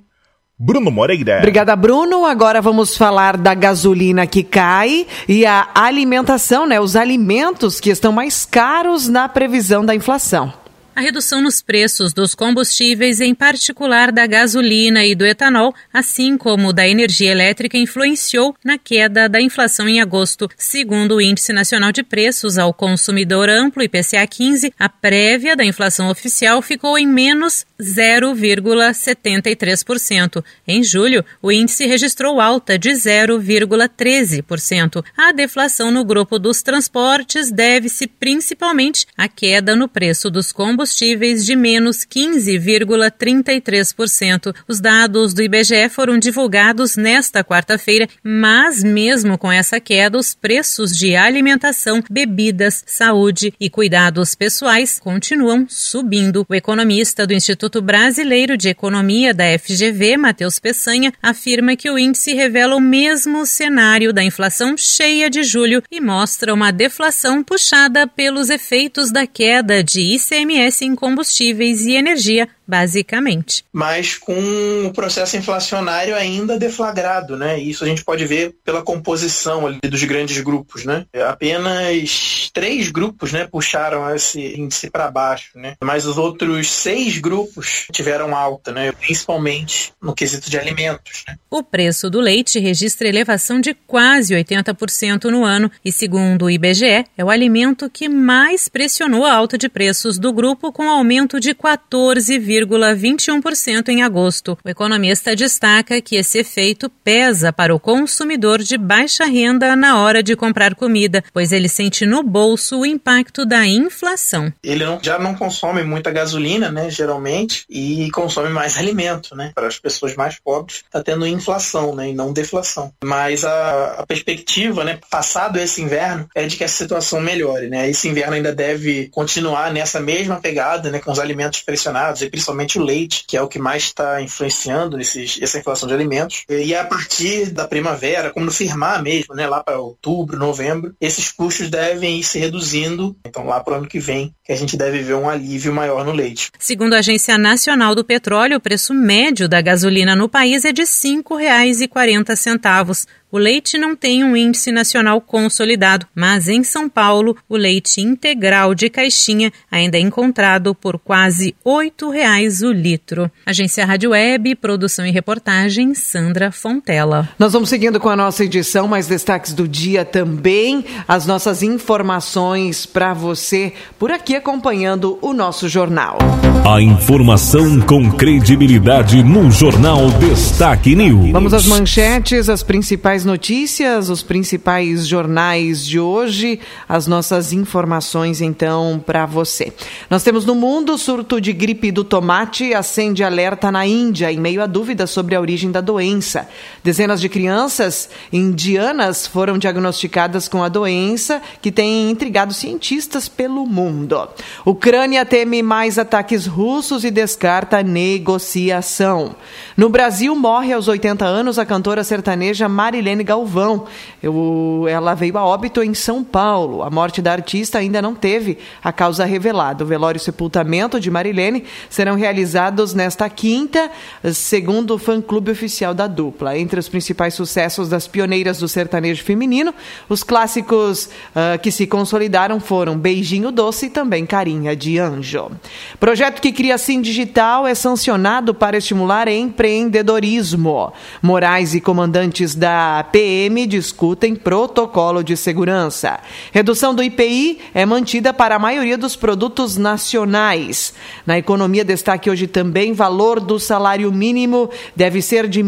Bruno 0.57 0.89
Moreira. 0.89 1.39
Obrigada, 1.39 1.75
Bruno. 1.75 2.25
Agora 2.25 2.61
vamos 2.61 2.95
falar 2.95 3.35
da 3.35 3.53
gasolina 3.53 4.25
que 4.25 4.41
cai 4.41 5.05
e 5.27 5.45
a 5.45 5.67
alimentação, 5.75 6.65
né? 6.65 6.79
Os 6.79 6.95
alimentos 6.95 7.81
que 7.81 7.89
estão 7.89 8.13
mais 8.13 8.45
caros 8.45 9.09
na 9.09 9.27
previsão 9.27 9.85
da 9.85 9.93
inflação. 9.93 10.53
A 10.97 11.01
redução 11.01 11.41
nos 11.43 11.61
preços 11.61 12.11
dos 12.11 12.33
combustíveis, 12.33 13.21
em 13.21 13.35
particular 13.35 14.11
da 14.11 14.25
gasolina 14.25 15.05
e 15.05 15.13
do 15.13 15.27
etanol, 15.27 15.71
assim 15.93 16.35
como 16.35 16.73
da 16.73 16.87
energia 16.87 17.29
elétrica, 17.29 17.77
influenciou 17.77 18.55
na 18.65 18.79
queda 18.79 19.29
da 19.29 19.39
inflação 19.39 19.87
em 19.87 20.01
agosto. 20.01 20.49
Segundo 20.57 21.17
o 21.17 21.21
Índice 21.21 21.53
Nacional 21.53 21.91
de 21.91 22.01
Preços 22.01 22.57
ao 22.57 22.73
Consumidor 22.73 23.47
Amplo, 23.47 23.83
IPCA 23.83 24.25
15, 24.25 24.73
a 24.79 24.89
prévia 24.89 25.55
da 25.55 25.63
inflação 25.63 26.09
oficial 26.09 26.63
ficou 26.63 26.97
em 26.97 27.05
menos 27.05 27.63
0,73%. 27.79 30.43
Em 30.67 30.83
julho, 30.83 31.23
o 31.43 31.51
índice 31.51 31.85
registrou 31.85 32.41
alta 32.41 32.75
de 32.75 32.89
0,13%. 32.89 35.05
A 35.15 35.31
deflação 35.31 35.91
no 35.91 36.03
grupo 36.03 36.39
dos 36.39 36.63
transportes 36.63 37.51
deve-se 37.51 38.07
principalmente 38.07 39.05
à 39.15 39.27
queda 39.27 39.75
no 39.75 39.87
preço 39.87 40.31
dos 40.31 40.51
combustíveis 40.51 40.86
combustíveis 40.87 41.45
de 41.45 41.55
menos 41.55 42.05
15,33%. 42.05 44.55
Os 44.67 44.79
dados 44.79 45.33
do 45.33 45.41
IBGE 45.41 45.89
foram 45.89 46.17
divulgados 46.17 46.95
nesta 46.95 47.43
quarta-feira, 47.43 48.07
mas 48.23 48.81
mesmo 48.83 49.37
com 49.37 49.51
essa 49.51 49.79
queda, 49.79 50.17
os 50.17 50.33
preços 50.33 50.97
de 50.97 51.15
alimentação, 51.15 52.03
bebidas, 52.09 52.83
saúde 52.85 53.53
e 53.59 53.69
cuidados 53.69 54.33
pessoais 54.33 54.97
continuam 54.99 55.67
subindo. 55.67 56.45
O 56.47 56.55
economista 56.55 57.27
do 57.27 57.33
Instituto 57.33 57.81
Brasileiro 57.81 58.55
de 58.55 58.69
Economia 58.69 59.33
da 59.33 59.43
FGV, 59.59 60.15
Matheus 60.17 60.59
Peçanha, 60.59 61.11
afirma 61.21 61.75
que 61.75 61.89
o 61.89 61.99
índice 61.99 62.33
revela 62.33 62.75
o 62.75 62.81
mesmo 62.81 63.45
cenário 63.45 64.13
da 64.13 64.23
inflação 64.23 64.77
cheia 64.77 65.29
de 65.29 65.43
julho 65.43 65.83
e 65.91 65.99
mostra 65.99 66.53
uma 66.53 66.71
deflação 66.71 67.43
puxada 67.43 68.07
pelos 68.07 68.49
efeitos 68.49 69.11
da 69.11 69.27
queda 69.27 69.83
de 69.83 70.15
ICMS 70.15 70.76
em 70.85 70.95
combustíveis 70.95 71.85
e 71.85 71.95
energia 71.95 72.49
basicamente. 72.67 73.63
Mas 73.71 74.15
com 74.15 74.85
o 74.85 74.93
processo 74.93 75.37
inflacionário 75.37 76.15
ainda 76.15 76.59
deflagrado, 76.59 77.37
né? 77.37 77.59
Isso 77.59 77.83
a 77.83 77.87
gente 77.87 78.03
pode 78.03 78.25
ver 78.25 78.55
pela 78.63 78.81
composição 78.81 79.65
ali 79.67 79.79
dos 79.81 80.03
grandes 80.03 80.41
grupos, 80.41 80.85
né? 80.85 81.05
Apenas 81.27 82.49
três 82.53 82.89
grupos, 82.89 83.31
né, 83.31 83.47
puxaram 83.49 84.13
esse 84.13 84.59
índice 84.59 84.89
para 84.89 85.09
baixo, 85.11 85.51
né? 85.55 85.75
Mas 85.81 86.05
os 86.05 86.17
outros 86.17 86.71
seis 86.71 87.17
grupos 87.17 87.87
tiveram 87.91 88.35
alta, 88.35 88.71
né? 88.71 88.91
Principalmente 88.91 89.93
no 90.01 90.13
quesito 90.13 90.49
de 90.49 90.57
alimentos. 90.57 91.23
Né? 91.27 91.35
O 91.49 91.63
preço 91.63 92.09
do 92.09 92.19
leite 92.19 92.59
registra 92.59 93.07
elevação 93.07 93.61
de 93.61 93.73
quase 93.73 94.33
80% 94.35 95.25
no 95.25 95.43
ano 95.43 95.71
e, 95.83 95.91
segundo 95.91 96.45
o 96.45 96.49
IBGE, 96.49 97.05
é 97.17 97.23
o 97.23 97.29
alimento 97.29 97.89
que 97.89 98.09
mais 98.09 98.67
pressionou 98.67 99.25
a 99.25 99.33
alta 99.33 99.57
de 99.57 99.69
preços 99.69 100.17
do 100.17 100.33
grupo, 100.33 100.71
com 100.71 100.89
aumento 100.89 101.39
de 101.39 101.53
14, 101.53 102.37
0,21% 102.65 103.89
em 103.89 104.03
agosto. 104.03 104.57
O 104.63 104.69
economista 104.69 105.35
destaca 105.35 106.01
que 106.01 106.15
esse 106.15 106.39
efeito 106.39 106.89
pesa 107.03 107.53
para 107.53 107.73
o 107.73 107.79
consumidor 107.79 108.59
de 108.59 108.77
baixa 108.77 109.25
renda 109.25 109.75
na 109.75 109.99
hora 109.99 110.23
de 110.23 110.35
comprar 110.35 110.75
comida, 110.75 111.23
pois 111.33 111.51
ele 111.51 111.69
sente 111.69 112.05
no 112.05 112.23
bolso 112.23 112.79
o 112.79 112.85
impacto 112.85 113.45
da 113.45 113.65
inflação. 113.65 114.51
Ele 114.63 114.85
não, 114.85 114.99
já 115.01 115.19
não 115.19 115.35
consome 115.35 115.83
muita 115.83 116.11
gasolina, 116.11 116.71
né, 116.71 116.89
geralmente, 116.89 117.65
e 117.69 118.09
consome 118.11 118.49
mais 118.49 118.77
alimento, 118.77 119.35
né? 119.35 119.51
Para 119.53 119.67
as 119.67 119.79
pessoas 119.79 120.15
mais 120.15 120.39
pobres, 120.39 120.83
está 120.85 121.03
tendo 121.03 121.27
inflação, 121.27 121.95
né, 121.95 122.09
e 122.09 122.13
não 122.13 122.33
deflação. 122.33 122.91
Mas 123.03 123.43
a, 123.43 123.99
a 123.99 124.05
perspectiva, 124.05 124.83
né, 124.83 124.99
passado 125.09 125.57
esse 125.59 125.81
inverno, 125.81 126.27
é 126.35 126.45
de 126.45 126.55
que 126.55 126.63
essa 126.63 126.77
situação 126.77 127.19
melhore, 127.19 127.69
né? 127.69 127.89
Esse 127.89 128.07
inverno 128.07 128.33
ainda 128.33 128.53
deve 128.53 129.09
continuar 129.09 129.71
nessa 129.71 129.99
mesma 129.99 130.39
pegada, 130.39 130.89
né, 130.89 130.99
com 130.99 131.11
os 131.11 131.19
alimentos 131.19 131.61
pressionados 131.61 132.21
e 132.21 132.29
principalmente 132.29 132.46
o 132.51 132.83
leite, 132.83 133.23
que 133.27 133.37
é 133.37 133.41
o 133.41 133.47
que 133.47 133.59
mais 133.59 133.83
está 133.83 134.21
influenciando 134.21 134.97
nesses, 134.97 135.39
essa 135.41 135.59
inflação 135.59 135.87
de 135.87 135.93
alimentos. 135.93 136.43
E 136.49 136.75
a 136.75 136.83
partir 136.83 137.51
da 137.51 137.67
primavera, 137.67 138.33
no 138.35 138.51
firmar 138.51 139.01
mesmo, 139.01 139.35
né, 139.35 139.47
lá 139.47 139.63
para 139.63 139.79
outubro, 139.79 140.37
novembro, 140.37 140.93
esses 140.99 141.31
custos 141.31 141.69
devem 141.69 142.19
ir 142.19 142.23
se 142.23 142.39
reduzindo. 142.39 143.15
Então, 143.25 143.45
lá 143.45 143.59
para 143.59 143.73
o 143.73 143.77
ano 143.77 143.87
que 143.87 143.99
vem, 143.99 144.33
que 144.43 144.51
a 144.51 144.55
gente 144.55 144.77
deve 144.77 145.01
ver 145.01 145.15
um 145.15 145.29
alívio 145.29 145.73
maior 145.73 146.05
no 146.05 146.11
leite. 146.11 146.51
Segundo 146.59 146.93
a 146.93 146.99
Agência 146.99 147.37
Nacional 147.37 147.95
do 147.95 148.03
Petróleo, 148.03 148.57
o 148.57 148.61
preço 148.61 148.93
médio 148.93 149.49
da 149.49 149.61
gasolina 149.61 150.15
no 150.15 150.29
país 150.29 150.65
é 150.65 150.71
de 150.71 150.81
R$ 150.81 150.87
5,40. 150.87 153.07
O 153.29 153.37
leite 153.37 153.77
não 153.77 153.93
tem 153.93 154.23
um 154.23 154.37
índice 154.37 154.71
nacional 154.71 155.19
consolidado, 155.19 156.07
mas 156.15 156.47
em 156.47 156.63
São 156.63 156.87
Paulo, 156.87 157.35
o 157.49 157.57
leite 157.57 157.99
integral 157.99 158.73
de 158.73 158.89
caixinha 158.89 159.51
ainda 159.69 159.97
é 159.97 159.99
encontrado 159.99 160.73
por 160.73 160.97
quase 160.97 161.53
R$ 161.65 161.91
reais 162.09 162.61
o 162.61 162.71
litro. 162.71 163.29
Agência 163.45 163.85
Rádio 163.85 164.11
Web, 164.11 164.55
produção 164.55 165.05
e 165.05 165.11
reportagem, 165.11 165.93
Sandra 165.93 166.53
Fontela. 166.53 167.27
Nós 167.37 167.51
vamos 167.51 167.67
seguindo 167.67 167.99
com 167.99 168.07
a 168.07 168.15
nossa 168.15 168.45
edição, 168.45 168.87
mais 168.87 169.07
destaques 169.07 169.51
do 169.51 169.67
dia 169.67 170.05
também, 170.05 170.85
as 171.05 171.25
nossas 171.25 171.61
informações 171.61 172.85
para 172.85 173.13
você 173.13 173.73
por 173.99 174.09
aqui 174.09 174.37
acompanhando 174.37 175.19
o 175.21 175.33
nosso 175.33 175.67
jornal. 175.67 176.17
A 176.65 176.81
informação 176.81 177.81
com 177.81 178.09
credibilidade 178.09 179.21
no 179.21 179.51
Jornal 179.51 180.09
Destaque 180.11 180.95
News. 180.95 181.31
Vamos 181.31 181.53
às 181.53 181.65
manchetes, 181.65 182.47
as 182.47 182.63
principais 182.63 183.16
principais 183.17 183.25
notícias, 183.25 184.09
os 184.09 184.21
principais 184.21 185.07
jornais 185.07 185.85
de 185.85 185.99
hoje, 185.99 186.59
as 186.87 187.07
nossas 187.07 187.51
informações 187.51 188.41
então 188.41 189.01
para 189.03 189.25
você. 189.25 189.73
Nós 190.09 190.23
temos 190.23 190.45
no 190.45 190.53
mundo 190.53 190.97
surto 190.97 191.41
de 191.41 191.51
gripe 191.53 191.91
do 191.91 192.03
tomate 192.03 192.73
acende 192.73 193.23
alerta 193.23 193.71
na 193.71 193.87
Índia 193.87 194.31
em 194.31 194.39
meio 194.39 194.61
a 194.61 194.65
dúvidas 194.65 195.09
sobre 195.09 195.35
a 195.35 195.41
origem 195.41 195.71
da 195.71 195.81
doença. 195.81 196.47
Dezenas 196.83 197.19
de 197.19 197.29
crianças 197.29 198.09
indianas 198.31 199.25
foram 199.25 199.57
diagnosticadas 199.57 200.47
com 200.47 200.61
a 200.61 200.69
doença 200.69 201.41
que 201.61 201.71
tem 201.71 202.11
intrigado 202.11 202.53
cientistas 202.53 203.27
pelo 203.27 203.65
mundo. 203.65 204.27
Ucrânia 204.65 205.25
teme 205.25 205.63
mais 205.63 205.97
ataques 205.97 206.45
russos 206.45 207.03
e 207.03 207.09
descarta 207.09 207.81
negociação. 207.81 209.35
No 209.75 209.89
Brasil 209.89 210.35
morre 210.35 210.73
aos 210.73 210.87
80 210.87 211.25
anos 211.25 211.57
a 211.57 211.65
cantora 211.65 212.03
sertaneja 212.03 212.67
Marilene 213.07 213.23
Galvão. 213.23 213.85
Eu, 214.21 214.85
ela 214.89 215.13
veio 215.13 215.37
a 215.37 215.45
óbito 215.45 215.81
em 215.81 215.93
São 215.93 216.23
Paulo. 216.23 216.83
A 216.83 216.89
morte 216.89 217.21
da 217.21 217.31
artista 217.31 217.77
ainda 217.77 218.01
não 218.01 218.13
teve 218.13 218.57
a 218.83 218.91
causa 218.91 219.23
revelada. 219.23 219.83
O 219.83 219.87
velório 219.87 220.17
e 220.17 220.21
sepultamento 220.21 220.99
de 220.99 221.09
Marilene 221.09 221.63
serão 221.89 222.15
realizados 222.15 222.93
nesta 222.93 223.29
quinta, 223.29 223.89
segundo 224.33 224.95
o 224.95 224.97
fã-clube 224.97 225.51
oficial 225.51 225.93
da 225.93 226.07
dupla. 226.07 226.57
Entre 226.57 226.79
os 226.79 226.89
principais 226.89 227.33
sucessos 227.33 227.87
das 227.87 228.07
pioneiras 228.07 228.59
do 228.59 228.67
sertanejo 228.67 229.23
feminino, 229.23 229.73
os 230.09 230.23
clássicos 230.23 231.05
uh, 231.05 231.57
que 231.61 231.71
se 231.71 231.87
consolidaram 231.87 232.59
foram 232.59 232.97
Beijinho 232.97 233.51
Doce 233.51 233.85
e 233.85 233.89
também 233.89 234.25
Carinha 234.25 234.75
de 234.75 234.99
Anjo. 234.99 235.51
Projeto 235.99 236.41
que 236.41 236.51
cria 236.51 236.77
Sim 236.77 237.01
Digital 237.01 237.65
é 237.65 237.73
sancionado 237.73 238.53
para 238.53 238.77
estimular 238.77 239.27
empreendedorismo. 239.27 240.91
Moraes 241.21 241.73
e 241.73 241.79
comandantes 241.79 242.55
da 242.55 242.96
PM 243.03 243.65
discutem 243.65 244.35
protocolo 244.35 245.23
de 245.23 245.35
segurança. 245.35 246.19
Redução 246.51 246.93
do 246.93 247.03
IPI 247.03 247.59
é 247.73 247.85
mantida 247.85 248.33
para 248.33 248.55
a 248.55 248.59
maioria 248.59 248.97
dos 248.97 249.15
produtos 249.15 249.77
nacionais. 249.77 250.93
Na 251.25 251.37
economia, 251.37 251.83
destaque 251.83 252.29
hoje 252.29 252.47
também 252.47 252.93
valor 252.93 253.39
do 253.39 253.59
salário 253.59 254.11
mínimo 254.11 254.69
deve 254.95 255.21
ser 255.21 255.47
de 255.47 255.63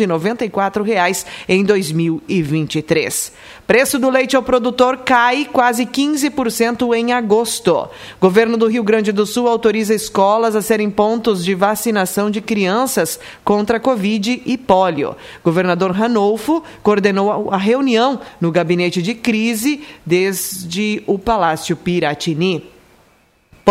e 0.00 0.06
noventa 0.06 0.44
e 0.44 0.50
quatro 0.50 0.82
reais 0.82 1.24
em 1.48 1.64
2023. 1.64 3.32
Preço 3.72 3.98
do 3.98 4.10
leite 4.10 4.36
ao 4.36 4.42
produtor 4.42 4.98
cai 4.98 5.46
quase 5.50 5.86
15% 5.86 6.94
em 6.94 7.10
agosto. 7.10 7.88
Governo 8.20 8.58
do 8.58 8.66
Rio 8.66 8.84
Grande 8.84 9.12
do 9.12 9.24
Sul 9.24 9.48
autoriza 9.48 9.94
escolas 9.94 10.54
a 10.54 10.60
serem 10.60 10.90
pontos 10.90 11.42
de 11.42 11.54
vacinação 11.54 12.30
de 12.30 12.42
crianças 12.42 13.18
contra 13.42 13.80
Covid 13.80 14.42
e 14.44 14.58
pólio. 14.58 15.16
Governador 15.42 15.90
Ranolfo 15.92 16.62
coordenou 16.82 17.50
a 17.50 17.56
reunião 17.56 18.20
no 18.38 18.52
gabinete 18.52 19.00
de 19.00 19.14
crise 19.14 19.82
desde 20.04 21.02
o 21.06 21.18
Palácio 21.18 21.74
Piratini. 21.74 22.70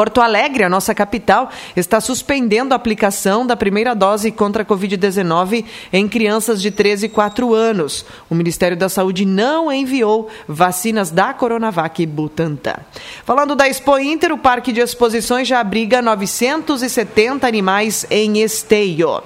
Porto 0.02 0.20
Alegre, 0.20 0.64
a 0.64 0.70
nossa 0.70 0.96
capital, 0.96 1.52
está 1.76 2.02
suspendendo 2.02 2.74
a 2.74 2.76
aplicação 2.76 3.46
da 3.46 3.56
primeira 3.56 3.94
dose 3.94 4.32
contra 4.32 4.64
a 4.64 4.66
Covid-19 4.66 5.64
em 5.94 6.08
crianças 6.08 6.60
de 6.60 6.72
13 6.72 7.06
e 7.06 7.10
4 7.10 7.54
anos. 7.54 8.04
O 8.28 8.34
Ministério 8.34 8.76
da 8.76 8.90
Saúde 8.90 9.28
não 9.28 9.72
enviou 9.72 10.28
vacinas 10.48 11.12
da 11.12 11.36
Coronavac 11.36 12.02
e 12.02 12.08
Butantan. 12.08 12.78
Falando 13.24 13.56
da 13.56 13.70
Expo 13.70 13.96
Inter, 14.00 14.32
o 14.32 14.40
Parque 14.40 14.72
de 14.72 14.80
Exposições 14.80 15.48
já 15.48 15.60
abriga 15.60 16.02
970 16.02 17.46
animais 17.48 18.04
em 18.10 18.42
esteio. 18.42 19.22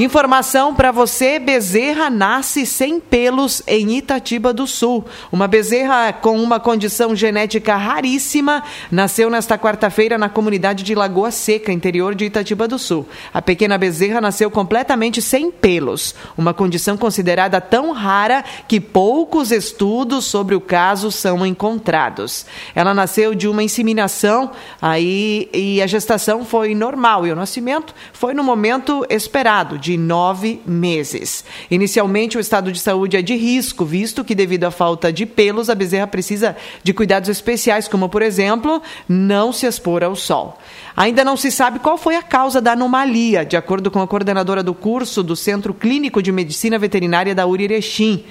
Informação 0.00 0.74
para 0.74 0.90
você: 0.90 1.38
Bezerra 1.38 2.08
nasce 2.08 2.64
sem 2.64 2.98
pelos 2.98 3.62
em 3.66 3.98
Itatiba 3.98 4.50
do 4.50 4.66
Sul. 4.66 5.04
Uma 5.30 5.46
bezerra 5.46 6.10
com 6.10 6.42
uma 6.42 6.58
condição 6.58 7.14
genética 7.14 7.76
raríssima 7.76 8.62
nasceu 8.90 9.28
nesta 9.28 9.58
quarta-feira 9.58 10.16
na 10.16 10.30
comunidade 10.30 10.84
de 10.84 10.94
Lagoa 10.94 11.30
Seca, 11.30 11.70
interior 11.70 12.14
de 12.14 12.24
Itatiba 12.24 12.66
do 12.66 12.78
Sul. 12.78 13.06
A 13.30 13.42
pequena 13.42 13.76
bezerra 13.76 14.22
nasceu 14.22 14.50
completamente 14.50 15.20
sem 15.20 15.50
pelos, 15.50 16.14
uma 16.34 16.54
condição 16.54 16.96
considerada 16.96 17.60
tão 17.60 17.92
rara 17.92 18.42
que 18.66 18.80
poucos 18.80 19.52
estudos 19.52 20.24
sobre 20.24 20.54
o 20.54 20.62
caso 20.62 21.12
são 21.12 21.44
encontrados. 21.44 22.46
Ela 22.74 22.94
nasceu 22.94 23.34
de 23.34 23.46
uma 23.46 23.62
inseminação 23.62 24.50
aí 24.80 25.50
e 25.52 25.82
a 25.82 25.86
gestação 25.86 26.42
foi 26.42 26.74
normal 26.74 27.26
e 27.26 27.32
o 27.32 27.36
nascimento 27.36 27.94
foi 28.14 28.32
no 28.32 28.42
momento 28.42 29.04
esperado 29.10 29.78
de 29.78 29.89
de 29.90 29.96
nove 29.96 30.60
meses. 30.64 31.44
Inicialmente, 31.68 32.36
o 32.36 32.40
estado 32.40 32.70
de 32.70 32.78
saúde 32.78 33.16
é 33.16 33.22
de 33.22 33.34
risco, 33.34 33.84
visto 33.84 34.22
que, 34.22 34.36
devido 34.36 34.64
à 34.64 34.70
falta 34.70 35.12
de 35.12 35.26
pelos, 35.26 35.68
a 35.68 35.74
bezerra 35.74 36.06
precisa 36.06 36.56
de 36.84 36.94
cuidados 36.94 37.28
especiais, 37.28 37.88
como, 37.88 38.08
por 38.08 38.22
exemplo, 38.22 38.80
não 39.08 39.52
se 39.52 39.66
expor 39.66 40.04
ao 40.04 40.14
sol. 40.14 40.56
Ainda 41.00 41.24
não 41.24 41.34
se 41.34 41.50
sabe 41.50 41.78
qual 41.78 41.96
foi 41.96 42.14
a 42.14 42.22
causa 42.22 42.60
da 42.60 42.72
anomalia, 42.72 43.42
de 43.42 43.56
acordo 43.56 43.90
com 43.90 44.02
a 44.02 44.06
coordenadora 44.06 44.62
do 44.62 44.74
curso 44.74 45.22
do 45.22 45.34
Centro 45.34 45.72
Clínico 45.72 46.22
de 46.22 46.30
Medicina 46.30 46.78
Veterinária 46.78 47.34
da 47.34 47.46
URI 47.46 47.64
Erechim. 47.64 48.22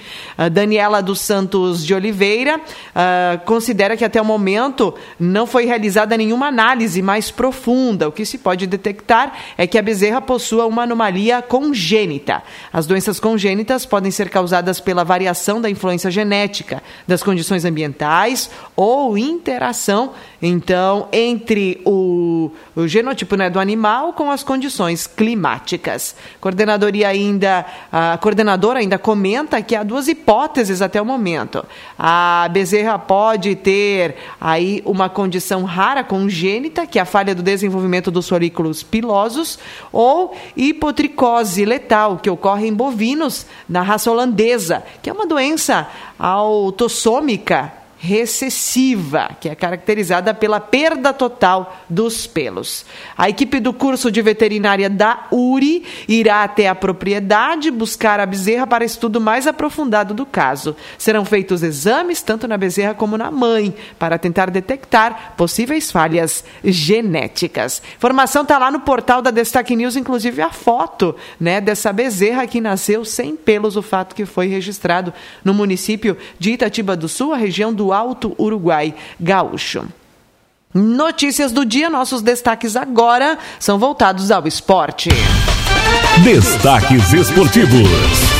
Daniela 0.52 1.02
dos 1.02 1.20
Santos 1.20 1.84
de 1.84 1.96
Oliveira 1.96 2.60
uh, 2.60 3.44
considera 3.44 3.98
que 3.98 4.06
até 4.06 4.22
o 4.22 4.26
momento 4.26 4.94
não 5.20 5.48
foi 5.48 5.66
realizada 5.66 6.16
nenhuma 6.16 6.46
análise 6.46 7.02
mais 7.02 7.32
profunda. 7.32 8.08
O 8.08 8.12
que 8.12 8.24
se 8.24 8.38
pode 8.38 8.68
detectar 8.68 9.34
é 9.58 9.66
que 9.66 9.80
a 9.80 9.82
bezerra 9.82 10.22
possua 10.22 10.68
uma 10.68 10.84
anomalia 10.84 11.42
congênita. 11.42 12.44
As 12.72 12.86
doenças 12.86 13.20
congênitas 13.20 13.84
podem 13.84 14.12
ser 14.12 14.30
causadas 14.30 14.80
pela 14.80 15.04
variação 15.04 15.60
da 15.60 15.72
influência 15.72 16.12
genética, 16.12 16.84
das 17.08 17.24
condições 17.24 17.66
ambientais 17.66 18.48
ou 18.76 19.18
interação, 19.18 20.12
então, 20.40 21.10
entre 21.12 21.82
o, 21.84 22.52
o 22.76 22.88
genotipo 22.88 23.36
né, 23.36 23.50
do 23.50 23.60
animal 23.60 24.14
com 24.14 24.32
as 24.32 24.44
condições 24.44 25.08
climáticas. 25.08 26.16
Coordenadoria 26.40 27.08
ainda, 27.08 27.66
a 27.92 28.18
coordenadora 28.18 28.80
ainda 28.80 28.98
comenta 28.98 29.62
que 29.62 29.76
há 29.76 29.84
duas 29.84 30.08
hipóteses 30.08 30.82
até 30.82 31.02
o 31.02 31.06
momento. 31.06 31.66
A 31.98 32.48
bezerra 32.52 32.98
pode 32.98 33.56
ter 33.56 34.16
aí 34.40 34.82
uma 34.86 35.10
condição 35.10 35.64
rara 35.64 36.04
congênita, 36.04 36.86
que 36.86 37.00
é 37.00 37.02
a 37.02 37.06
falha 37.06 37.36
do 37.36 37.44
desenvolvimento 37.44 38.12
dos 38.12 38.30
folículos 38.30 38.84
pilosos, 38.84 39.60
ou 39.92 40.36
hipotricose 40.56 41.66
letal, 41.66 42.18
que 42.18 42.30
ocorre 42.30 42.68
em 42.68 42.74
bovinos 42.74 43.46
da 43.68 43.82
raça 43.82 44.12
holandesa, 44.12 44.84
que 45.02 45.10
é 45.10 45.14
uma 45.14 45.26
doença 45.26 45.88
autossômica 46.18 47.79
recessiva, 48.02 49.36
que 49.42 49.50
é 49.50 49.54
caracterizada 49.54 50.34
pela 50.34 50.62
perda 50.62 51.12
total 51.12 51.84
dos 51.90 52.26
pelos. 52.26 52.86
A 53.18 53.28
equipe 53.28 53.60
do 53.60 53.74
curso 53.74 54.10
de 54.10 54.22
veterinária 54.22 54.90
da 54.90 55.28
URI 55.30 55.86
irá 56.08 56.44
até 56.44 56.70
a 56.70 56.74
propriedade 56.76 57.70
buscar 57.70 58.22
a 58.22 58.26
bezerra 58.26 58.66
para 58.66 58.86
estudo 58.86 59.20
mais 59.20 59.46
aprofundado 59.46 60.14
do 60.14 60.26
caso. 60.26 60.78
Serão 60.98 61.26
feitos 61.26 61.62
exames 61.62 62.22
tanto 62.22 62.48
na 62.48 62.58
bezerra 62.58 62.94
como 62.94 63.18
na 63.18 63.30
mãe 63.30 63.76
para 64.00 64.18
tentar 64.18 64.50
detectar 64.50 65.34
possíveis 65.36 65.92
falhas 65.92 66.46
genéticas. 66.64 67.82
Informação 67.98 68.44
está 68.44 68.58
lá 68.58 68.72
no 68.72 68.80
portal 68.80 69.22
da 69.22 69.30
Destaque 69.30 69.76
News, 69.76 69.98
inclusive 69.98 70.42
a 70.42 70.52
foto, 70.52 71.14
né, 71.38 71.60
dessa 71.60 71.92
bezerra 71.92 72.48
que 72.48 72.62
nasceu 72.62 73.04
sem 73.04 73.36
pelos, 73.36 73.76
o 73.76 73.82
fato 73.82 74.16
que 74.16 74.26
foi 74.26 74.48
registrado 74.48 75.14
no 75.44 75.54
município 75.54 76.16
de 76.40 76.52
Itatiba 76.52 76.96
do 76.96 77.10
Sul, 77.10 77.34
a 77.34 77.38
região 77.38 77.74
do 77.74 77.89
Alto 77.94 78.36
Uruguai 78.38 78.94
Gaúcho. 79.20 79.88
Notícias 80.74 81.52
do 81.52 81.66
dia, 81.66 81.90
nossos 81.90 82.22
destaques 82.22 82.76
agora 82.76 83.38
são 83.60 83.80
voltados 83.80 84.30
ao 84.30 84.48
esporte. 84.48 85.10
Destaques 86.24 87.12
esportivos. 87.14 88.39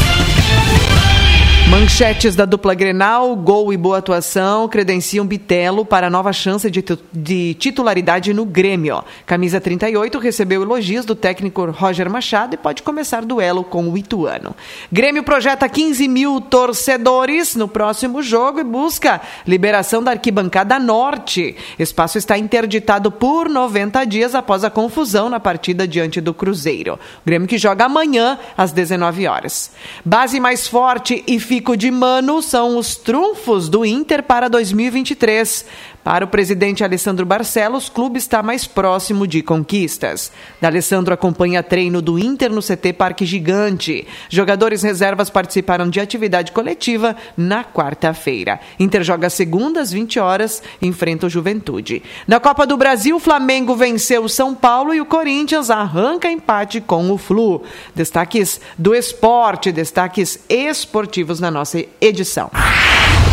Manchetes 1.70 2.36
da 2.36 2.46
dupla 2.46 2.74
Grenal, 2.74 3.36
gol 3.36 3.72
e 3.72 3.78
boa 3.78 4.00
atuação 4.00 4.68
credenciam 4.68 5.24
Bitelo 5.24 5.86
para 5.86 6.10
nova 6.10 6.34
chance 6.34 6.68
de, 6.72 6.84
de, 7.14 7.54
titularidade 7.54 8.34
no 8.34 8.44
Grêmio. 8.44 9.04
Camisa 9.24 9.62
38 9.62 10.18
recebeu 10.18 10.64
elogios 10.64 11.06
do 11.06 11.14
técnico 11.14 11.64
Roger 11.70 12.10
Machado 12.10 12.56
e 12.56 12.58
pode 12.58 12.82
começar 12.82 13.24
duelo 13.24 13.64
com 13.64 13.88
o 13.88 13.96
Ituano. 13.96 14.56
Grêmio 14.92 15.22
projeta 15.22 15.70
15 15.70 16.08
mil 16.08 16.42
torcedores 16.42 17.56
no 17.56 17.68
próximo 17.68 18.24
jogo 18.24 18.60
e 18.60 18.64
busca 18.64 19.22
liberação 19.46 20.02
da 20.02 20.10
arquibancada 20.10 20.80
norte. 20.80 21.56
Espaço 21.78 22.18
está 22.18 22.36
interditado 22.36 23.12
por 23.12 23.48
90 23.48 24.06
dias 24.06 24.34
após 24.34 24.64
a 24.64 24.72
confusão 24.72 25.30
na 25.30 25.40
partida 25.40 25.88
diante 25.88 26.20
do 26.20 26.34
Cruzeiro. 26.34 26.98
Grêmio 27.24 27.48
que 27.48 27.60
joga 27.60 27.86
amanhã 27.86 28.40
às 28.58 28.72
19 28.72 29.28
horas. 29.28 29.72
Base 30.04 30.40
mais 30.40 30.68
forte 30.68 31.24
e 31.28 31.40
fica 31.40 31.59
de 31.78 31.92
Mano 31.92 32.42
são 32.42 32.78
os 32.78 32.96
trunfos 32.96 33.70
do 33.70 33.86
Inter 33.86 34.24
para 34.24 34.48
2023. 34.48 35.66
Para 36.04 36.26
o 36.26 36.28
presidente 36.28 36.84
Alessandro 36.84 37.26
Barcelos, 37.26 37.88
o 37.88 37.92
clube 37.92 38.18
está 38.18 38.42
mais 38.42 38.66
próximo 38.66 39.28
de 39.28 39.44
conquistas. 39.44 40.32
D'Alessandro 40.60 41.14
acompanha 41.14 41.62
treino 41.62 42.02
do 42.02 42.18
Inter 42.18 42.52
no 42.52 42.62
CT 42.62 42.94
Parque 42.94 43.26
Gigante. 43.26 44.08
Jogadores 44.30 44.82
reservas 44.82 45.30
participaram 45.30 45.90
de 45.90 46.00
atividade 46.00 46.52
coletiva 46.52 47.16
na 47.38 47.64
quarta-feira. 47.64 48.60
Inter 48.80 49.04
joga 49.04 49.30
segunda 49.30 49.82
às 49.82 49.92
20 49.92 50.20
horas 50.20 50.64
e 50.82 50.88
enfrenta 50.88 51.28
o 51.28 51.30
Juventude. 51.30 52.02
Na 52.26 52.40
Copa 52.40 52.66
do 52.66 52.78
Brasil, 52.78 53.18
o 53.18 53.20
Flamengo 53.20 53.76
venceu 53.76 54.24
o 54.24 54.30
São 54.30 54.56
Paulo 54.56 54.94
e 54.94 55.02
o 55.02 55.06
Corinthians 55.06 55.70
arranca 55.70 56.32
empate 56.32 56.80
com 56.80 57.12
o 57.12 57.18
Flu. 57.18 57.62
Destaques 57.94 58.60
do 58.78 58.96
esporte, 58.96 59.72
destaques 59.72 60.40
esportivos 60.50 61.40
na 61.40 61.49
nossa 61.52 61.84
edição. 62.02 62.50